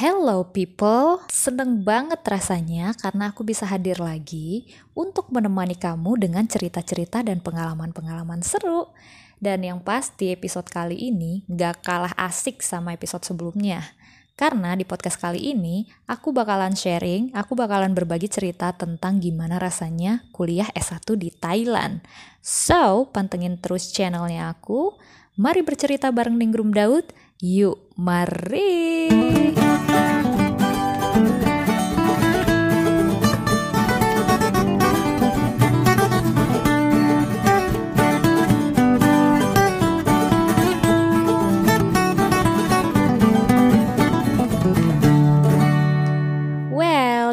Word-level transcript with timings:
Hello 0.00 0.48
people, 0.48 1.20
seneng 1.28 1.84
banget 1.84 2.24
rasanya 2.24 2.96
karena 2.96 3.36
aku 3.36 3.44
bisa 3.44 3.68
hadir 3.68 4.00
lagi 4.00 4.64
untuk 4.96 5.28
menemani 5.28 5.76
kamu 5.76 6.16
dengan 6.16 6.48
cerita-cerita 6.48 7.20
dan 7.20 7.44
pengalaman-pengalaman 7.44 8.40
seru. 8.40 8.88
Dan 9.36 9.60
yang 9.60 9.84
pasti 9.84 10.32
episode 10.32 10.72
kali 10.72 10.96
ini 10.96 11.44
gak 11.52 11.84
kalah 11.84 12.16
asik 12.16 12.64
sama 12.64 12.96
episode 12.96 13.28
sebelumnya. 13.28 13.92
Karena 14.40 14.72
di 14.72 14.88
podcast 14.88 15.20
kali 15.20 15.52
ini, 15.52 15.84
aku 16.08 16.32
bakalan 16.32 16.72
sharing, 16.72 17.36
aku 17.36 17.52
bakalan 17.52 17.92
berbagi 17.92 18.32
cerita 18.32 18.72
tentang 18.72 19.20
gimana 19.20 19.60
rasanya 19.60 20.24
kuliah 20.32 20.72
S1 20.72 21.04
di 21.20 21.28
Thailand. 21.28 22.00
So, 22.40 23.12
pantengin 23.12 23.60
terus 23.60 23.92
channelnya 23.92 24.48
aku. 24.48 24.96
Mari 25.36 25.60
bercerita 25.60 26.08
bareng 26.08 26.40
Ningrum 26.40 26.72
Daud. 26.72 27.04
Yuk, 27.44 27.92
mari! 28.00 29.12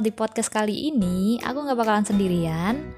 Di 0.08 0.16
podcast 0.16 0.48
kali 0.48 0.88
ini 0.88 1.36
aku 1.44 1.68
nggak 1.68 1.76
bakalan 1.84 2.08
sendirian. 2.08 2.96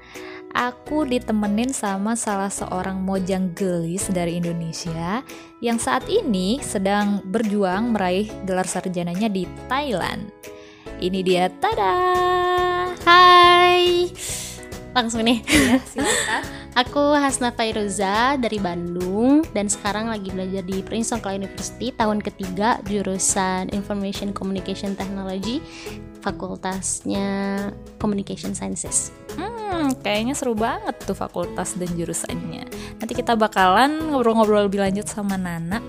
Aku 0.54 1.02
ditemenin 1.02 1.74
sama 1.74 2.14
salah 2.14 2.50
seorang 2.50 3.02
mojang 3.02 3.50
gelis 3.54 4.06
dari 4.14 4.38
Indonesia 4.38 5.22
yang 5.58 5.78
saat 5.78 6.06
ini 6.06 6.62
sedang 6.62 7.22
berjuang 7.26 7.94
meraih 7.94 8.30
gelar 8.46 8.66
sarjananya 8.66 9.26
di 9.26 9.46
Thailand. 9.66 10.30
Ini 11.02 11.20
dia, 11.26 11.50
tada! 11.58 11.98
Hai, 13.02 14.10
langsung 14.94 15.22
nih. 15.22 15.42
Ya, 15.46 15.76
silakan. 15.90 16.42
Aku 16.78 17.14
Hasna 17.18 17.50
Fairuza 17.50 18.38
dari 18.38 18.62
Bandung 18.62 19.42
dan 19.50 19.66
sekarang 19.66 20.06
lagi 20.06 20.30
belajar 20.30 20.62
di 20.62 20.82
Prince 20.86 21.10
Songkla 21.10 21.34
University 21.34 21.90
tahun 21.90 22.22
ketiga 22.22 22.78
jurusan 22.86 23.74
Information 23.74 24.30
Communication 24.30 24.94
Technology, 24.94 25.58
fakultasnya 26.22 27.58
Communication 27.98 28.54
Sciences. 28.54 29.10
Hmm, 29.34 29.94
kayaknya 29.98 30.34
seru 30.38 30.54
banget 30.54 30.94
tuh 31.02 31.14
fakultas 31.14 31.74
dan 31.74 31.90
jurusannya. 31.94 32.66
Nanti 33.02 33.12
kita 33.14 33.34
bakalan 33.34 34.10
ngobrol-ngobrol 34.14 34.70
lebih 34.70 34.82
lanjut 34.82 35.06
sama 35.06 35.34
Nana. 35.34 35.82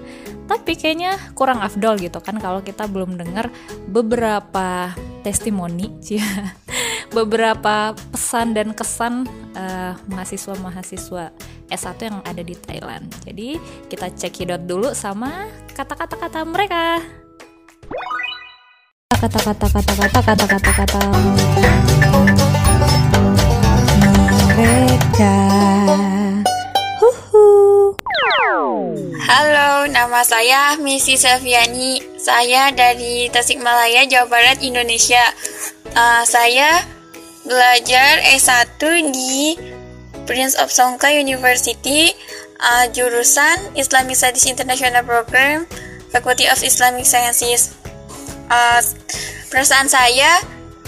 Tapi 0.49 0.75
kayaknya 0.75 1.15
kurang 1.37 1.63
afdol 1.63 1.95
gitu 2.01 2.19
kan 2.19 2.35
kalau 2.41 2.59
kita 2.59 2.83
belum 2.83 3.15
dengar 3.15 3.47
beberapa 3.87 4.91
testimoni, 5.23 5.95
beberapa 7.11 7.91
pesan 8.11 8.55
dan 8.55 8.71
kesan 8.71 9.27
eh, 9.55 9.93
mahasiswa-mahasiswa 10.07 11.35
S1 11.71 11.99
yang 12.03 12.19
ada 12.23 12.43
di 12.43 12.55
Thailand. 12.55 13.07
Jadi 13.23 13.59
kita 13.87 14.11
cekidot 14.15 14.63
dulu 14.63 14.91
sama 14.95 15.47
kata-kata 15.75 16.15
kata 16.19 16.39
mereka. 16.47 16.99
Kata-kata 19.11 19.67
kata-kata 19.69 20.19
kata-kata 20.23 20.71
kata 20.71 21.01
mereka. 24.55 25.35
Huhu. 26.99 27.47
Halo, 29.27 29.85
nama 29.87 30.25
saya 30.25 30.75
Missy 30.79 31.15
Selviani. 31.15 32.01
Saya 32.17 32.73
dari 32.73 33.29
Tasikmalaya, 33.29 34.09
Jawa 34.09 34.27
Barat, 34.27 34.59
Indonesia. 34.65 35.21
Uh, 35.91 36.23
saya 36.23 36.81
belajar 37.45 38.21
S1 38.37 39.11
di 39.11 39.57
Prince 40.29 40.55
of 40.61 40.69
Songkla 40.69 41.11
University, 41.17 42.13
uh, 42.61 42.85
jurusan 42.93 43.73
Islamic 43.73 44.15
Studies 44.15 44.45
International 44.45 45.01
Program, 45.01 45.65
Faculty 46.13 46.45
of 46.47 46.61
Islamic 46.61 47.03
Sciences. 47.03 47.73
Uh, 48.51 48.79
perasaan 49.49 49.89
saya, 49.89 50.39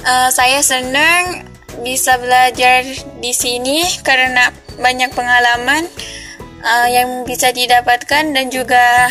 uh, 0.06 0.30
saya 0.30 0.62
senang 0.62 1.48
bisa 1.82 2.22
belajar 2.22 2.86
di 3.18 3.34
sini 3.34 3.82
karena 4.06 4.54
banyak 4.78 5.10
pengalaman 5.18 5.90
uh, 6.62 6.88
yang 6.88 7.26
bisa 7.26 7.50
didapatkan 7.50 8.30
dan 8.30 8.46
juga 8.54 9.10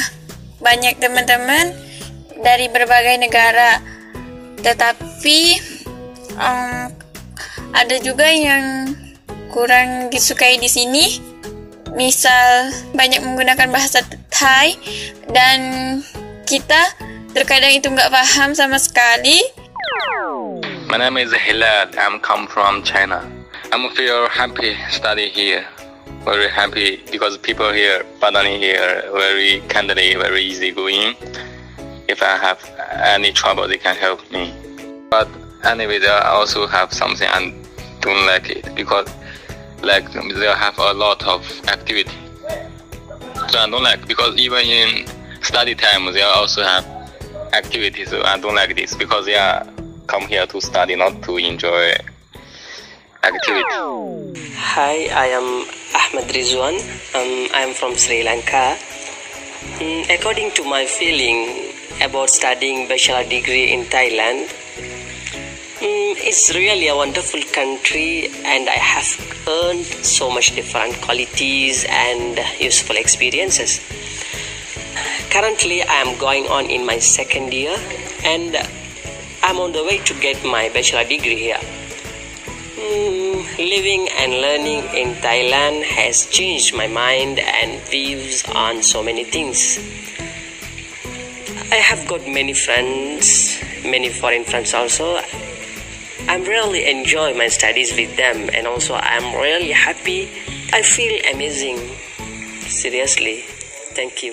banyak 0.62 1.02
teman-teman 1.02 1.74
dari 2.38 2.70
berbagai 2.70 3.18
negara. 3.18 3.82
Tetapi 4.62 5.38
um, 6.38 7.01
ada 7.72 7.96
juga 8.00 8.28
yang 8.28 8.94
kurang 9.52 10.08
disukai 10.12 10.60
di 10.60 10.68
sini. 10.68 11.20
Misal 11.92 12.72
banyak 12.96 13.20
menggunakan 13.20 13.68
bahasa 13.68 14.00
Thai 14.32 14.80
dan 15.28 15.60
kita 16.48 16.80
terkadang 17.36 17.76
itu 17.76 17.92
nggak 17.92 18.08
paham 18.08 18.56
sama 18.56 18.80
sekali. 18.80 19.44
My 20.88 20.96
name 20.96 21.20
is 21.20 21.32
Hilal. 21.32 21.92
I'm 21.96 22.20
come 22.20 22.48
from 22.48 22.80
China. 22.84 23.24
I'm 23.72 23.88
feel 23.92 24.28
happy 24.28 24.76
study 24.88 25.28
here. 25.28 25.64
Very 26.24 26.48
happy 26.48 27.00
because 27.10 27.36
people 27.40 27.72
here, 27.72 28.04
Badani 28.20 28.60
here, 28.60 29.08
very 29.12 29.64
kindly, 29.68 30.14
very 30.14 30.44
easy 30.44 30.70
going. 30.70 31.16
If 32.08 32.22
I 32.22 32.36
have 32.36 32.60
any 33.04 33.32
trouble, 33.32 33.68
they 33.68 33.80
can 33.80 33.96
help 33.96 34.20
me. 34.30 34.52
But 35.10 35.28
anyway, 35.64 35.98
they 35.98 36.08
also 36.08 36.66
have 36.66 36.92
something 36.92 37.28
and 37.32 37.54
don't 38.00 38.26
like 38.26 38.50
it 38.50 38.74
because 38.74 39.08
like 39.82 40.10
they 40.12 40.46
have 40.46 40.78
a 40.78 40.92
lot 40.92 41.26
of 41.26 41.40
activity. 41.68 42.16
So 43.48 43.58
I 43.58 43.68
don't 43.70 43.82
like 43.82 44.06
because 44.06 44.36
even 44.36 44.64
in 44.64 45.06
study 45.42 45.74
time 45.74 46.12
they 46.12 46.22
also 46.22 46.62
have 46.62 46.84
activities. 47.52 48.10
So 48.10 48.22
I 48.22 48.38
don't 48.38 48.54
like 48.54 48.76
this 48.76 48.94
because 48.94 49.26
they 49.26 49.36
are 49.36 49.66
come 50.06 50.26
here 50.28 50.46
to 50.46 50.60
study, 50.60 50.96
not 50.96 51.22
to 51.22 51.36
enjoy 51.36 51.94
activity. 53.22 53.64
Hi, 54.74 55.08
I 55.14 55.26
am 55.26 55.66
ahmed 55.94 56.28
Rizwan. 56.34 56.74
Um, 57.14 57.48
I 57.54 57.62
am 57.62 57.74
from 57.74 57.96
Sri 57.96 58.22
Lanka. 58.22 58.76
Mm, 59.78 60.10
according 60.10 60.50
to 60.52 60.64
my 60.64 60.86
feeling 60.86 61.72
about 62.02 62.30
studying 62.30 62.88
bachelor 62.88 63.22
degree 63.28 63.72
in 63.72 63.84
Thailand, 63.86 64.50
it's 65.84 66.54
really 66.54 66.86
a 66.88 66.94
wonderful 66.94 67.42
country, 67.52 68.28
and 68.44 68.68
I 68.68 68.78
have 68.78 69.08
earned 69.48 69.84
so 69.84 70.30
much 70.30 70.54
different 70.54 70.94
qualities 71.02 71.84
and 71.88 72.38
useful 72.60 72.96
experiences. 72.96 73.80
Currently, 75.30 75.82
I 75.82 75.94
am 75.94 76.16
going 76.18 76.46
on 76.46 76.66
in 76.66 76.86
my 76.86 76.98
second 76.98 77.52
year, 77.52 77.76
and 78.24 78.56
I'm 79.42 79.58
on 79.58 79.72
the 79.72 79.82
way 79.82 79.98
to 79.98 80.14
get 80.20 80.44
my 80.44 80.68
bachelor 80.68 81.02
degree 81.02 81.36
here. 81.36 81.58
Mm, 82.78 83.58
living 83.58 84.08
and 84.18 84.32
learning 84.32 84.84
in 84.94 85.14
Thailand 85.16 85.82
has 85.82 86.26
changed 86.26 86.76
my 86.76 86.86
mind 86.86 87.40
and 87.40 87.80
views 87.88 88.44
on 88.54 88.82
so 88.82 89.02
many 89.02 89.24
things. 89.24 89.78
I 91.72 91.76
have 91.76 92.06
got 92.06 92.26
many 92.28 92.52
friends, 92.52 93.58
many 93.82 94.10
foreign 94.10 94.44
friends 94.44 94.74
also. 94.74 95.20
I'm 96.32 96.48
really 96.48 96.88
enjoy 96.88 97.36
my 97.36 97.52
studies 97.52 97.92
with 97.92 98.16
them 98.16 98.48
and 98.56 98.64
also 98.64 98.96
I'm 98.96 99.36
really 99.36 99.68
happy. 99.68 100.32
I 100.72 100.80
feel 100.80 101.20
amazing. 101.28 101.76
Seriously. 102.72 103.44
Thank 103.92 104.24
you. 104.24 104.32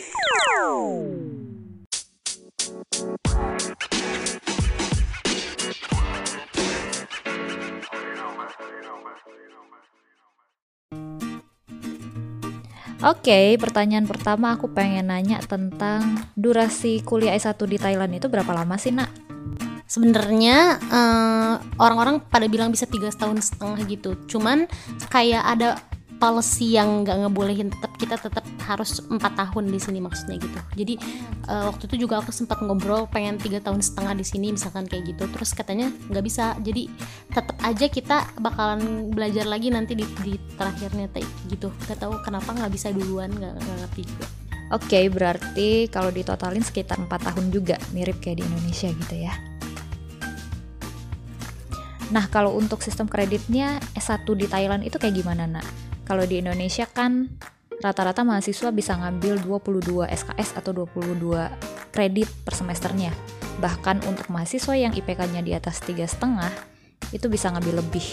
Oke, 13.03 13.59
pertanyaan 13.59 14.07
pertama 14.07 14.55
aku 14.55 14.71
pengen 14.71 15.11
nanya 15.11 15.43
tentang 15.43 16.31
durasi 16.39 17.03
kuliah 17.03 17.35
S1 17.35 17.59
di 17.67 17.75
Thailand 17.75 18.15
itu 18.15 18.31
berapa 18.31 18.55
lama 18.55 18.79
sih, 18.79 18.95
Nak? 18.95 19.28
Sebenarnya 19.89 20.77
eh, 20.77 21.53
orang-orang 21.81 22.21
pada 22.29 22.45
bilang 22.45 22.69
bisa 22.69 22.85
tiga 22.85 23.09
tahun 23.09 23.41
setengah 23.41 23.81
gitu. 23.89 24.13
Cuman 24.29 24.69
kayak 25.09 25.43
ada 25.43 25.69
policy 26.19 26.75
yang 26.75 27.07
nggak 27.07 27.25
ngebolehin 27.25 27.71
tetap 27.71 27.95
kita 27.95 28.19
tetap 28.19 28.43
harus 28.67 28.99
empat 29.07 29.39
tahun 29.39 29.71
di 29.71 29.79
sini 29.79 29.99
maksudnya 30.03 30.37
gitu. 30.37 30.59
Jadi 30.77 30.93
eh, 31.49 31.63
waktu 31.65 31.89
itu 31.89 32.05
juga 32.05 32.21
aku 32.21 32.29
sempat 32.29 32.61
ngobrol 32.61 33.09
pengen 33.09 33.41
tiga 33.41 33.57
tahun 33.63 33.81
setengah 33.81 34.13
di 34.13 34.25
sini 34.27 34.53
misalkan 34.53 34.85
kayak 34.85 35.15
gitu. 35.15 35.25
Terus 35.25 35.57
katanya 35.57 35.89
nggak 36.11 36.21
bisa. 36.27 36.53
Jadi 36.61 36.85
tetap 37.33 37.57
aja 37.65 37.85
kita 37.89 38.17
bakalan 38.37 39.09
belajar 39.09 39.49
lagi 39.49 39.73
nanti 39.73 39.97
di, 39.97 40.05
di 40.21 40.37
terakhirnya 40.53 41.09
gitu. 41.49 41.73
Gak 41.89 42.03
tahu 42.03 42.21
kenapa 42.21 42.53
nggak 42.53 42.71
bisa 42.77 42.93
duluan 42.93 43.33
nggak 43.33 43.57
nggak 43.57 43.77
ngerti 43.87 44.03
juga. 44.05 44.27
Oke, 44.69 45.09
berarti 45.09 45.89
kalau 45.89 46.13
ditotalin 46.13 46.61
sekitar 46.61 47.01
4 47.01 47.09
tahun 47.09 47.49
juga, 47.49 47.81
mirip 47.89 48.21
kayak 48.21 48.37
di 48.37 48.43
Indonesia 48.45 48.93
gitu 48.93 49.15
ya. 49.17 49.33
Nah, 52.09 52.25
kalau 52.29 52.57
untuk 52.57 52.81
sistem 52.81 53.05
kreditnya 53.05 53.77
S1 53.93 54.25
di 54.33 54.49
Thailand 54.49 54.81
itu 54.81 54.97
kayak 54.97 55.21
gimana, 55.21 55.45
Nak? 55.45 55.65
Kalau 56.09 56.25
di 56.25 56.41
Indonesia 56.41 56.89
kan 56.89 57.29
rata-rata 57.79 58.25
mahasiswa 58.25 58.73
bisa 58.73 58.97
ngambil 58.97 59.39
22 59.45 60.09
SKS 60.09 60.57
atau 60.57 60.73
22 60.73 61.93
kredit 61.93 62.27
per 62.41 62.57
semesternya. 62.57 63.13
Bahkan 63.61 64.09
untuk 64.09 64.27
mahasiswa 64.33 64.73
yang 64.73 64.91
IPK-nya 64.91 65.45
di 65.45 65.53
atas 65.53 65.79
tiga 65.85 66.09
setengah 66.09 66.49
itu 67.13 67.29
bisa 67.29 67.49
ngambil 67.53 67.81
lebih. 67.85 68.05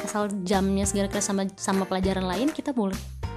asal 0.00 0.32
jamnya 0.42 0.88
segala 0.88 1.12
sama 1.20 1.44
sama 1.54 1.84
pelajaran 1.84 2.24
lain 2.24 2.48
kita 2.50 2.72
boleh 2.72 2.96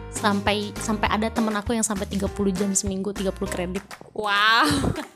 sampai 0.09 0.71
sampai 0.79 1.11
ada 1.11 1.27
temen 1.27 1.51
aku 1.53 1.75
yang 1.75 1.83
sampai 1.83 2.07
30 2.07 2.29
jam 2.55 2.71
seminggu 2.71 3.11
30 3.11 3.29
kredit 3.51 3.83
Wow. 4.15 4.63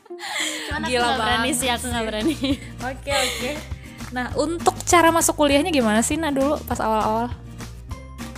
Cuman 0.68 0.80
aku 0.84 0.92
Gila 0.92 1.06
nggak 1.08 1.18
berani 1.18 1.50
banget 1.50 1.58
sih 1.58 1.70
aku 1.72 1.86
nggak 1.88 2.04
berani 2.04 2.36
Oke, 2.84 3.10
oke. 3.10 3.77
Nah, 4.12 4.32
untuk 4.36 4.72
cara 4.88 5.12
masuk 5.12 5.36
kuliahnya 5.36 5.68
gimana 5.68 6.00
sih, 6.00 6.16
Nak, 6.16 6.32
dulu 6.32 6.54
pas 6.64 6.80
awal-awal? 6.80 7.28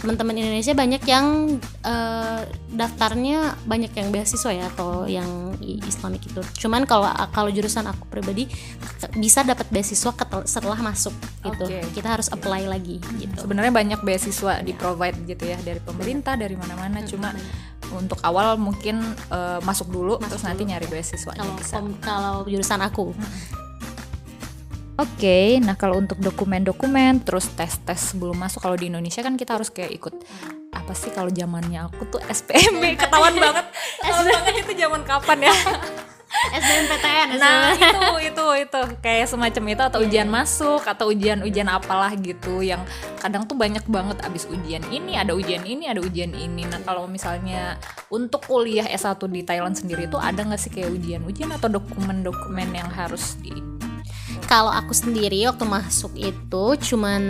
teman-teman 0.01 0.33
Indonesia 0.33 0.73
banyak 0.73 1.03
yang 1.05 1.61
eh, 1.85 2.41
daftarnya 2.73 3.61
banyak 3.69 3.93
yang 3.93 4.09
beasiswa 4.09 4.51
ya 4.51 4.65
atau 4.73 5.05
yang 5.05 5.53
Islamic 5.61 6.25
itu. 6.25 6.41
Cuman 6.67 6.89
kalau 6.89 7.05
kalau 7.37 7.53
jurusan 7.53 7.85
aku 7.85 8.09
pribadi 8.09 8.49
bisa 9.21 9.45
dapat 9.45 9.69
beasiswa 9.69 10.11
setelah 10.49 10.81
masuk 10.81 11.13
gitu. 11.45 11.65
Oke. 11.69 11.85
Kita 11.93 12.17
harus 12.17 12.33
apply 12.33 12.65
lagi 12.65 12.97
gitu. 13.21 13.45
Sebenarnya 13.45 13.73
banyak 13.77 14.01
beasiswa 14.01 14.65
di 14.65 14.73
provide 14.73 15.21
gitu 15.29 15.45
ya 15.45 15.61
dari 15.61 15.79
pemerintah, 15.85 16.35
dari 16.35 16.57
mana-mana. 16.57 17.05
Cuma 17.05 17.37
untuk 17.93 18.17
awal 18.25 18.57
mungkin 18.57 19.05
eh, 19.29 19.61
masuk 19.61 19.93
dulu, 19.93 20.17
terus 20.25 20.43
nanti 20.49 20.65
nyari 20.65 20.89
beasiswa. 20.89 21.37
Kalau 21.37 21.55
kalau 22.01 22.35
jurusan 22.49 22.81
aku 22.81 23.13
Oke, 25.01 25.57
nah 25.65 25.81
kalau 25.81 25.97
untuk 25.97 26.21
dokumen-dokumen, 26.21 27.25
terus 27.25 27.49
tes-tes 27.57 28.13
sebelum 28.13 28.37
masuk, 28.37 28.61
kalau 28.61 28.77
di 28.77 28.93
Indonesia 28.93 29.25
kan 29.25 29.33
kita 29.33 29.57
harus 29.57 29.73
kayak 29.73 29.97
ikut 29.97 30.13
apa 30.77 30.93
sih 30.93 31.09
kalau 31.09 31.33
zamannya 31.33 31.89
aku 31.89 32.05
tuh 32.13 32.21
SPMB 32.29 32.85
ketahuan 33.01 33.33
banget, 33.33 33.65
ketahuan 33.97 34.29
banget 34.29 34.55
itu 34.61 34.73
zaman 34.77 35.01
kapan 35.09 35.49
ya? 35.49 35.55
SBMPTN 36.31 37.43
Nah 37.43 37.75
itu 37.75 38.33
itu 38.33 38.45
itu. 38.63 38.81
Kayak 39.03 39.27
semacam 39.29 39.65
itu 39.73 39.83
atau 39.83 39.99
ujian 40.05 40.29
masuk 40.31 40.83
atau 40.87 41.11
ujian-ujian 41.11 41.67
apalah 41.67 42.15
gitu 42.15 42.63
yang 42.63 42.85
kadang 43.19 43.49
tuh 43.49 43.59
banyak 43.59 43.83
banget. 43.91 44.21
Abis 44.23 44.47
ujian 44.47 44.85
ini 44.95 45.19
ada 45.19 45.35
ujian 45.35 45.67
ini 45.67 45.91
ada 45.91 45.99
ujian 45.99 46.31
ini. 46.37 46.69
Nah 46.71 46.81
kalau 46.87 47.11
misalnya 47.11 47.81
untuk 48.13 48.47
kuliah 48.47 48.87
S1 48.87 49.21
di 49.27 49.43
Thailand 49.43 49.75
sendiri 49.75 50.07
itu 50.07 50.17
ada 50.21 50.45
nggak 50.45 50.61
sih 50.61 50.71
kayak 50.71 50.93
ujian-ujian 50.93 51.51
atau 51.57 51.67
dokumen-dokumen 51.67 52.69
yang 52.73 52.89
harus 52.89 53.35
di 53.43 53.51
kalau 54.51 54.67
aku 54.69 54.91
sendiri 54.91 55.47
waktu 55.47 55.63
masuk 55.63 56.11
itu 56.13 56.65
cuman 56.83 57.23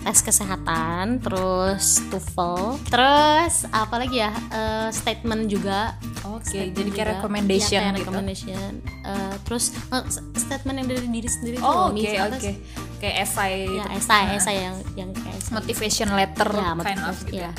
tes 0.00 0.18
kesehatan 0.18 1.20
terus 1.20 2.00
TOEFL 2.08 2.80
terus 2.86 3.68
apa 3.68 3.94
lagi 3.94 4.16
ya 4.18 4.32
eh, 4.48 4.88
statement 4.90 5.44
juga 5.46 5.92
Oke, 6.24 6.48
Statement 6.50 6.72
jadi 6.72 6.90
kayak 6.90 6.96
juga. 6.98 7.12
recommendation 7.14 7.68
Iya, 7.70 7.80
kayak 7.80 7.92
gitu. 7.92 8.00
recommendation. 8.00 8.70
Eh, 9.04 9.34
terus 9.44 9.64
eh, 9.86 10.04
statement 10.34 10.76
yang 10.78 10.88
dari 10.88 11.04
diri 11.06 11.28
sendiri 11.28 11.56
Oh, 11.58 11.68
loh, 11.68 11.84
oke 11.86 12.00
misalnya 12.00 12.38
oke. 12.40 12.52
Kayak 12.96 13.16
essay 13.22 13.54
ya 13.70 13.84
esai 13.92 14.22
Nah, 14.24 14.34
esai 14.34 14.56
yang 14.58 14.76
yang 14.96 15.10
kayak 15.12 15.36
essay. 15.36 15.52
motivation 15.52 16.08
letter 16.10 16.48
ya, 16.48 16.56
kind 16.56 16.72
of 16.72 16.80
motivasi, 16.80 17.24
gitu. 17.28 17.34
ya. 17.38 17.52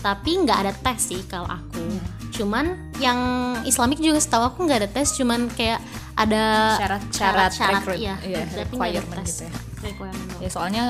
tapi 0.00 0.30
nggak 0.36 0.58
ada 0.60 0.72
tes 0.76 0.98
sih 1.00 1.22
kalau 1.24 1.46
aku 1.46 1.78
Hmm. 1.78 2.02
Cuman 2.32 2.74
yang 2.96 3.18
Islamik 3.62 4.00
juga 4.00 4.16
setahu 4.18 4.48
aku 4.48 4.58
nggak 4.64 4.78
ada 4.82 4.88
tes 4.90 5.12
cuman 5.14 5.52
kayak 5.52 5.78
ada 6.16 6.76
Syarat-syarat 6.80 7.50
syarat 7.52 7.84
ya 7.96 8.16
iya, 8.24 8.42
nggak 8.42 8.42
ada 8.48 8.56
requirement 8.64 9.24
gitu 9.24 9.44
ya. 9.44 9.52
Requirement. 9.82 10.38
Ya 10.40 10.48
soalnya 10.48 10.82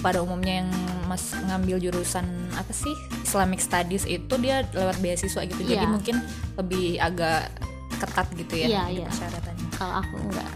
pada 0.00 0.18
umumnya 0.24 0.64
yang 0.64 0.70
mas 1.06 1.34
ngambil 1.36 1.76
jurusan 1.78 2.24
apa 2.56 2.72
sih 2.72 2.94
Islamic 3.22 3.60
Studies 3.60 4.06
itu 4.06 4.34
dia 4.38 4.66
lewat 4.72 4.98
beasiswa 4.98 5.42
gitu. 5.44 5.60
Jadi 5.62 5.84
Iya. 5.84 5.90
mungkin 5.90 6.16
lebih 6.56 6.98
agak 6.98 7.50
ketat 8.00 8.26
gitu 8.32 8.54
ya 8.56 8.66
Iya, 8.66 8.82
gitu 8.88 8.96
iya. 8.96 9.06
persyaratannya. 9.12 9.66
kalau 9.76 9.94
aku 10.00 10.14
nggak 10.30 10.50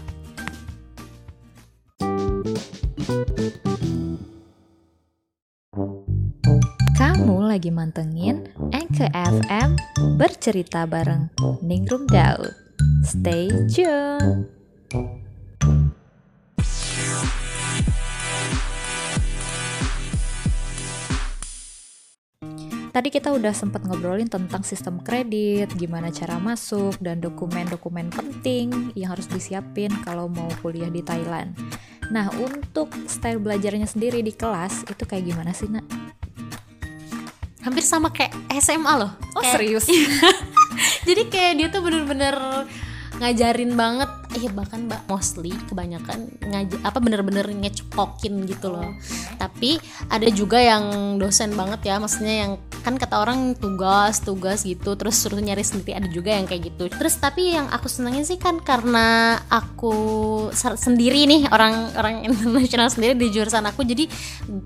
lagi 7.55 7.71
mantengin 7.71 8.51
Anchor 8.75 9.07
FM 9.15 9.79
bercerita 10.19 10.83
bareng 10.83 11.31
Ningrum 11.63 12.03
Daud. 12.03 12.51
Stay 13.07 13.47
tune. 13.71 14.43
Tadi 22.91 23.07
kita 23.07 23.31
udah 23.31 23.55
sempat 23.55 23.87
ngobrolin 23.87 24.27
tentang 24.27 24.67
sistem 24.67 24.99
kredit, 24.99 25.71
gimana 25.79 26.11
cara 26.11 26.35
masuk, 26.43 26.99
dan 26.99 27.23
dokumen-dokumen 27.23 28.11
penting 28.11 28.91
yang 28.99 29.15
harus 29.15 29.31
disiapin 29.31 29.95
kalau 30.03 30.27
mau 30.27 30.51
kuliah 30.59 30.91
di 30.91 30.99
Thailand. 30.99 31.55
Nah, 32.11 32.27
untuk 32.35 32.91
style 33.07 33.39
belajarnya 33.39 33.87
sendiri 33.87 34.19
di 34.19 34.35
kelas, 34.35 34.83
itu 34.91 35.07
kayak 35.07 35.23
gimana 35.23 35.55
sih, 35.55 35.71
Nak? 35.71 36.05
Hampir 37.65 37.81
sama 37.81 38.13
kayak 38.13 38.31
SMA 38.61 38.93
loh. 38.95 39.11
Oh, 39.33 39.41
Kayak- 39.41 39.53
serius? 39.57 39.85
jadi 41.09 41.21
kayak 41.27 41.53
dia 41.57 41.67
tuh 41.73 41.81
bener-bener 41.81 42.35
ngajarin 43.15 43.73
banget. 43.73 44.11
Eh 44.35 44.51
bahkan 44.51 44.91
mbak 44.91 45.07
mostly 45.07 45.55
kebanyakan 45.71 46.27
ngaj 46.43 46.75
apa 46.83 46.99
bener-bener 46.99 47.47
ngecepokin 47.47 48.43
gitu 48.45 48.67
loh. 48.67 48.91
Tapi 49.39 49.79
ada 50.11 50.27
juga 50.27 50.59
yang 50.59 51.15
dosen 51.15 51.55
banget 51.55 51.87
ya 51.87 51.95
maksudnya 52.03 52.43
yang 52.43 52.51
kan 52.83 52.99
kata 52.99 53.17
orang 53.17 53.55
tugas 53.55 54.19
tugas 54.21 54.67
gitu 54.67 54.99
terus 54.99 55.15
suruh 55.15 55.39
nyari 55.39 55.63
sendiri. 55.63 55.95
Ada 55.95 56.11
juga 56.11 56.35
yang 56.35 56.51
kayak 56.51 56.67
gitu. 56.67 56.91
Terus 56.91 57.15
tapi 57.15 57.55
yang 57.55 57.71
aku 57.71 57.87
senengin 57.87 58.27
sih 58.27 58.35
kan 58.35 58.59
karena 58.59 59.39
aku 59.47 59.95
sendiri 60.51 61.23
nih 61.31 61.47
orang 61.47 61.95
orang 61.95 62.15
internasional 62.27 62.91
sendiri 62.91 63.15
di 63.15 63.31
jurusan 63.31 63.63
aku. 63.63 63.87
Jadi 63.87 64.11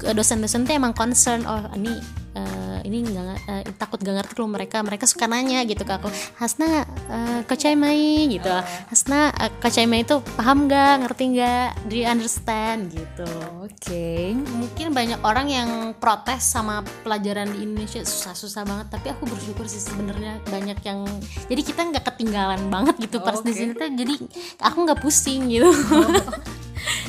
dosen-dosen 0.09 0.65
tuh 0.65 0.73
emang 0.73 0.97
concern 0.97 1.45
oh 1.45 1.69
ini 1.77 1.93
eh, 2.35 2.79
ini 2.85 3.05
nggak 3.05 3.37
eh, 3.49 3.63
takut 3.77 3.99
gak 4.01 4.21
ngerti 4.21 4.33
kalau 4.37 4.49
mereka 4.49 4.77
mereka 4.81 5.05
suka 5.05 5.25
nanya 5.29 5.63
gitu 5.65 5.83
ke 5.85 5.93
aku 5.93 6.09
Hasna 6.37 6.85
uh, 7.09 7.41
kocai 7.45 7.75
mai 7.75 8.29
gitu. 8.29 8.49
Hasna 8.89 9.33
uh, 9.33 9.51
kocai 9.59 9.85
mai 9.85 10.05
itu 10.05 10.21
paham 10.37 10.69
nggak 10.69 11.05
ngerti 11.05 11.23
nggak? 11.35 11.67
Do 11.89 11.95
you 11.95 12.07
understand? 12.07 12.91
gitu. 12.93 13.29
Oke. 13.63 14.33
mungkin 14.49 14.91
banyak 14.95 15.19
orang 15.21 15.47
yang 15.49 15.69
protes 15.97 16.45
sama 16.45 16.81
pelajaran 17.03 17.49
di 17.51 17.65
Indonesia 17.65 18.01
susah-susah 18.01 18.63
banget 18.65 18.87
tapi 18.91 19.07
aku 19.13 19.23
bersyukur 19.29 19.65
sih 19.67 19.81
sebenarnya 19.81 20.41
banyak 20.47 20.79
yang 20.83 21.05
jadi 21.47 21.61
kita 21.61 21.81
nggak 21.91 22.03
ketinggalan 22.13 22.61
banget 22.71 22.95
gitu 22.99 23.21
pas 23.21 23.39
di 23.41 23.51
Oke. 23.51 23.57
sini 23.57 23.71
tuh. 23.75 23.89
Jadi 23.89 24.15
aku 24.63 24.77
nggak 24.87 24.99
pusing 24.99 25.49
gitu. 25.51 25.69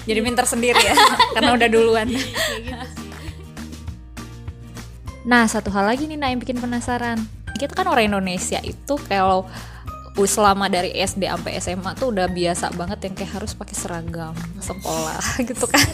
Jadi 0.09 0.19
pintar 0.25 0.47
sendiri 0.49 0.81
ya, 0.81 0.95
karena 1.37 1.55
udah 1.55 1.69
duluan. 1.71 2.09
Nah, 5.31 5.47
satu 5.47 5.71
hal 5.71 5.87
lagi 5.87 6.11
nih, 6.11 6.19
Nah, 6.19 6.35
yang 6.35 6.43
bikin 6.43 6.59
penasaran. 6.59 7.23
Kita 7.55 7.71
kan 7.79 7.87
orang 7.87 8.11
Indonesia 8.11 8.59
itu 8.67 8.99
kalau 9.07 9.47
selama 10.21 10.67
dari 10.69 10.93
SD 10.93 11.25
sampai 11.25 11.57
SMA 11.63 11.97
tuh 11.97 12.13
udah 12.13 12.29
biasa 12.29 12.75
banget 12.77 13.09
yang 13.09 13.15
kayak 13.17 13.41
harus 13.41 13.57
pakai 13.57 13.73
seragam 13.73 14.35
sekolah 14.59 15.23
gitu 15.49 15.65
kan. 15.71 15.87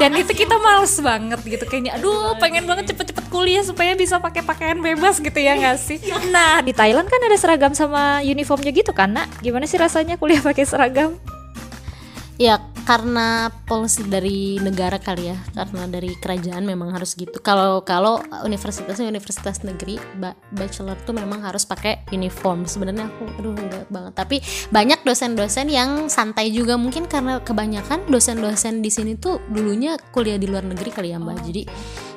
Dan 0.00 0.16
itu 0.16 0.32
kita 0.32 0.56
males 0.56 0.94
banget 1.02 1.40
gitu 1.44 1.64
kayaknya. 1.68 2.00
Aduh, 2.00 2.38
pengen 2.40 2.64
banget 2.64 2.94
cepet-cepet 2.94 3.26
kuliah 3.28 3.60
supaya 3.66 3.92
bisa 3.92 4.16
pakai 4.22 4.40
pakaian 4.40 4.80
bebas 4.80 5.20
gitu 5.20 5.36
ya 5.36 5.58
nggak 5.58 5.76
sih? 5.76 6.00
Nah, 6.32 6.64
di 6.64 6.72
Thailand 6.72 7.10
kan 7.10 7.20
ada 7.20 7.36
seragam 7.36 7.76
sama 7.76 8.24
uniformnya 8.24 8.72
gitu 8.72 8.96
kan, 8.96 9.12
Nak? 9.12 9.42
Gimana 9.44 9.68
sih 9.68 9.76
rasanya 9.76 10.16
kuliah 10.16 10.40
pakai 10.40 10.64
seragam? 10.64 11.20
Ya 12.40 12.56
karena 12.90 13.54
polisi 13.70 14.02
dari 14.02 14.58
negara 14.58 14.98
kali 14.98 15.30
ya, 15.30 15.38
karena 15.54 15.86
dari 15.86 16.10
kerajaan 16.18 16.66
memang 16.66 16.90
harus 16.90 17.14
gitu. 17.14 17.38
Kalau 17.38 17.86
kalau 17.86 18.18
universitasnya 18.42 19.06
universitas 19.06 19.62
negeri, 19.62 19.94
ba- 20.18 20.34
bachelor 20.50 20.98
tuh 21.06 21.14
memang 21.14 21.38
harus 21.38 21.62
pakai 21.62 22.02
uniform. 22.10 22.66
Sebenarnya 22.66 23.06
aku 23.06 23.30
aduh 23.38 23.54
enggak 23.54 23.86
banget. 23.94 24.12
Tapi 24.18 24.36
banyak 24.74 25.06
dosen-dosen 25.06 25.70
yang 25.70 26.10
santai 26.10 26.50
juga 26.50 26.74
mungkin 26.74 27.06
karena 27.06 27.38
kebanyakan 27.38 28.10
dosen-dosen 28.10 28.82
di 28.82 28.90
sini 28.90 29.14
tuh 29.14 29.38
dulunya 29.46 29.94
kuliah 30.10 30.34
di 30.34 30.50
luar 30.50 30.66
negeri 30.66 30.90
kali 30.90 31.14
ya, 31.14 31.22
Mbak. 31.22 31.38
Jadi 31.46 31.62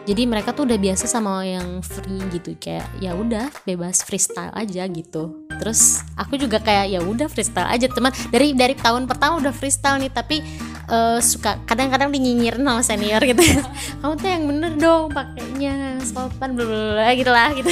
jadi 0.03 0.27
mereka 0.27 0.51
tuh 0.51 0.67
udah 0.67 0.75
biasa 0.75 1.07
sama 1.07 1.47
yang 1.47 1.79
free 1.79 2.19
gitu 2.35 2.59
kayak 2.59 2.83
ya 2.99 3.15
udah 3.15 3.47
bebas 3.63 4.03
freestyle 4.03 4.51
aja 4.51 4.83
gitu. 4.91 5.47
Terus 5.59 6.03
aku 6.19 6.35
juga 6.35 6.59
kayak 6.59 6.91
ya 6.91 6.99
udah 6.99 7.31
freestyle 7.31 7.71
aja. 7.71 7.87
Teman 7.87 8.11
dari 8.27 8.51
dari 8.51 8.75
tahun 8.75 9.07
pertama 9.07 9.39
udah 9.39 9.55
freestyle 9.55 10.03
nih 10.03 10.11
tapi 10.11 10.43
eh, 10.91 11.19
suka 11.23 11.55
kadang-kadang 11.63 12.11
dinyinyirin 12.11 12.67
sama 12.67 12.83
senior 12.83 13.23
gitu. 13.23 13.41
Kamu 14.03 14.13
tuh 14.19 14.27
yang 14.27 14.43
bener 14.43 14.71
dong 14.75 15.07
pakainya 15.15 16.03
sopan 16.03 16.59
bla 16.59 16.65
bla 16.67 16.79
bla 16.99 17.09
gitu 17.15 17.31
lah 17.31 17.49
gitu. 17.55 17.71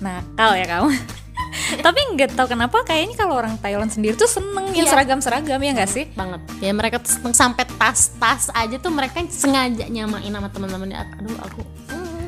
Nakal 0.00 0.58
ya 0.58 0.66
kamu 0.66 1.21
tapi 1.86 2.00
nggak 2.12 2.32
tahu 2.32 2.48
kenapa 2.48 2.80
kayaknya 2.82 3.14
kalau 3.14 3.36
orang 3.36 3.54
Thailand 3.56 3.88
sendiri 3.88 4.14
tuh 4.14 4.26
seneng 4.26 4.72
yang 4.72 4.84
Iya. 4.84 4.92
seragam-seragam 4.92 5.58
ya 5.58 5.70
nggak 5.72 5.90
sih? 5.90 6.04
Banget. 6.12 6.40
Ya 6.58 6.72
mereka 6.72 6.96
tuh 6.98 7.12
seneng 7.12 7.32
sampai 7.32 7.64
tas-tas 7.76 8.48
aja 8.50 8.76
tuh 8.76 8.88
mereka 8.88 9.20
sengaja 9.28 9.86
nyamain 9.86 10.26
sama 10.26 10.48
teman-temannya 10.48 10.96
aduh 10.96 11.36
aku 11.40 11.60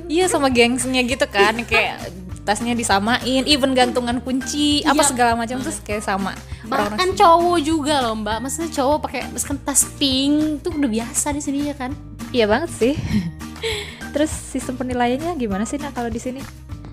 iya 0.04 0.28
sama 0.28 0.48
gengsnya 0.48 1.00
gitu 1.02 1.24
kan 1.24 1.56
kayak 1.64 2.12
tasnya 2.44 2.76
disamain 2.76 3.40
even 3.48 3.72
gantungan 3.72 4.20
kunci 4.20 4.84
apa 4.84 5.00
Iya. 5.00 5.08
segala 5.08 5.32
macam 5.32 5.58
tuh 5.58 5.72
kayak 5.80 6.04
sama 6.04 6.36
bahkan 6.64 6.92
orang-orang 6.92 7.12
cowok 7.16 7.58
juga 7.60 7.94
loh 8.00 8.14
mbak. 8.14 8.36
Maksudnya 8.38 8.70
cowok 8.70 8.98
pakai 9.00 9.20
misalkan 9.28 9.58
tas 9.60 9.88
pink 9.96 10.60
tuh 10.60 10.72
udah 10.72 10.90
biasa 10.90 11.32
di 11.32 11.40
sini 11.40 11.58
ya 11.64 11.74
kan? 11.74 11.96
Iya 12.30 12.44
banget 12.44 12.70
sih. 12.70 12.94
Terus 14.12 14.28
sistem 14.30 14.76
penilaiannya 14.76 15.32
gimana 15.34 15.64
sih 15.64 15.76
nak 15.76 15.92
kalau 15.92 16.08
di 16.08 16.20
sini? 16.20 16.44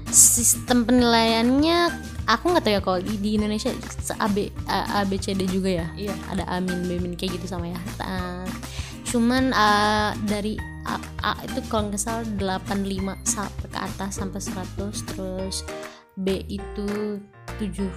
Sistem 0.07 0.83
penilaiannya 0.83 1.79
aku 2.27 2.53
nggak 2.53 2.63
tahu 2.63 2.73
ya 2.73 2.81
kalau 2.81 2.99
di, 3.01 3.13
di 3.17 3.29
Indonesia 3.37 3.71
se- 3.81 4.17
A 4.17 4.27
B 4.29 4.49
A, 4.67 5.01
A, 5.01 5.07
B 5.07 5.17
C 5.17 5.33
D 5.33 5.45
juga 5.47 5.69
ya. 5.69 5.87
Iya. 5.97 6.15
ada 6.29 6.43
amin 6.51 6.85
bemin 6.85 7.13
kayak 7.17 7.39
gitu 7.39 7.47
sama 7.49 7.69
ya. 7.71 7.79
Ta- 7.97 8.47
cuman 9.11 9.51
uh, 9.51 10.15
dari 10.23 10.55
A, 10.87 10.95
A 11.21 11.33
itu 11.43 11.59
kalau 11.67 11.91
nggak 11.91 11.99
salah 11.99 12.23
85 12.63 13.27
sampai 13.27 13.67
ke 13.67 13.79
atas 13.79 14.11
sampai 14.17 14.39
100 14.39 15.09
terus 15.13 15.55
B 16.15 16.43
itu 16.47 17.19
70 17.59 17.91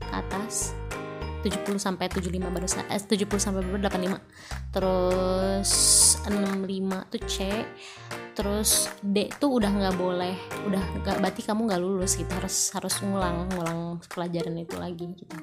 ke 0.00 0.12
atas 0.14 0.72
70 1.44 1.76
sampai 1.76 2.08
75 2.08 2.40
baru 2.40 2.64
eh, 2.88 3.00
70 3.00 3.36
sampai 3.36 3.60
berapa 3.68 3.92
85 3.92 4.72
terus 4.72 5.70
65 6.24 7.10
tuh 7.12 7.22
C 7.28 7.36
terus 8.34 8.90
D 9.00 9.30
tuh 9.38 9.62
udah 9.62 9.70
nggak 9.70 9.96
boleh 9.96 10.34
udah 10.66 10.82
nggak 11.00 11.16
berarti 11.22 11.40
kamu 11.46 11.70
nggak 11.70 11.82
lulus 11.82 12.18
gitu 12.18 12.30
harus 12.34 12.74
harus 12.74 12.94
ngulang 13.00 13.48
ngulang 13.54 14.02
pelajaran 14.10 14.58
itu 14.58 14.76
lagi 14.76 15.06
gitu. 15.14 15.36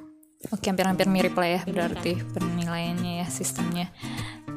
Oke 0.52 0.74
hampir-hampir 0.74 1.06
mirip 1.06 1.38
lah 1.38 1.50
ya 1.58 1.62
berarti 1.64 2.18
penilaiannya 2.34 3.24
ya 3.24 3.28
sistemnya. 3.30 3.94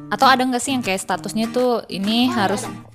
Atau 0.09 0.25
ada 0.25 0.41
nggak 0.43 0.61
sih 0.61 0.73
yang 0.73 0.83
kayak 0.83 1.01
statusnya 1.01 1.49
tuh 1.53 1.85
ini 1.89 2.29
harus 2.29 2.65
ada 2.65 2.94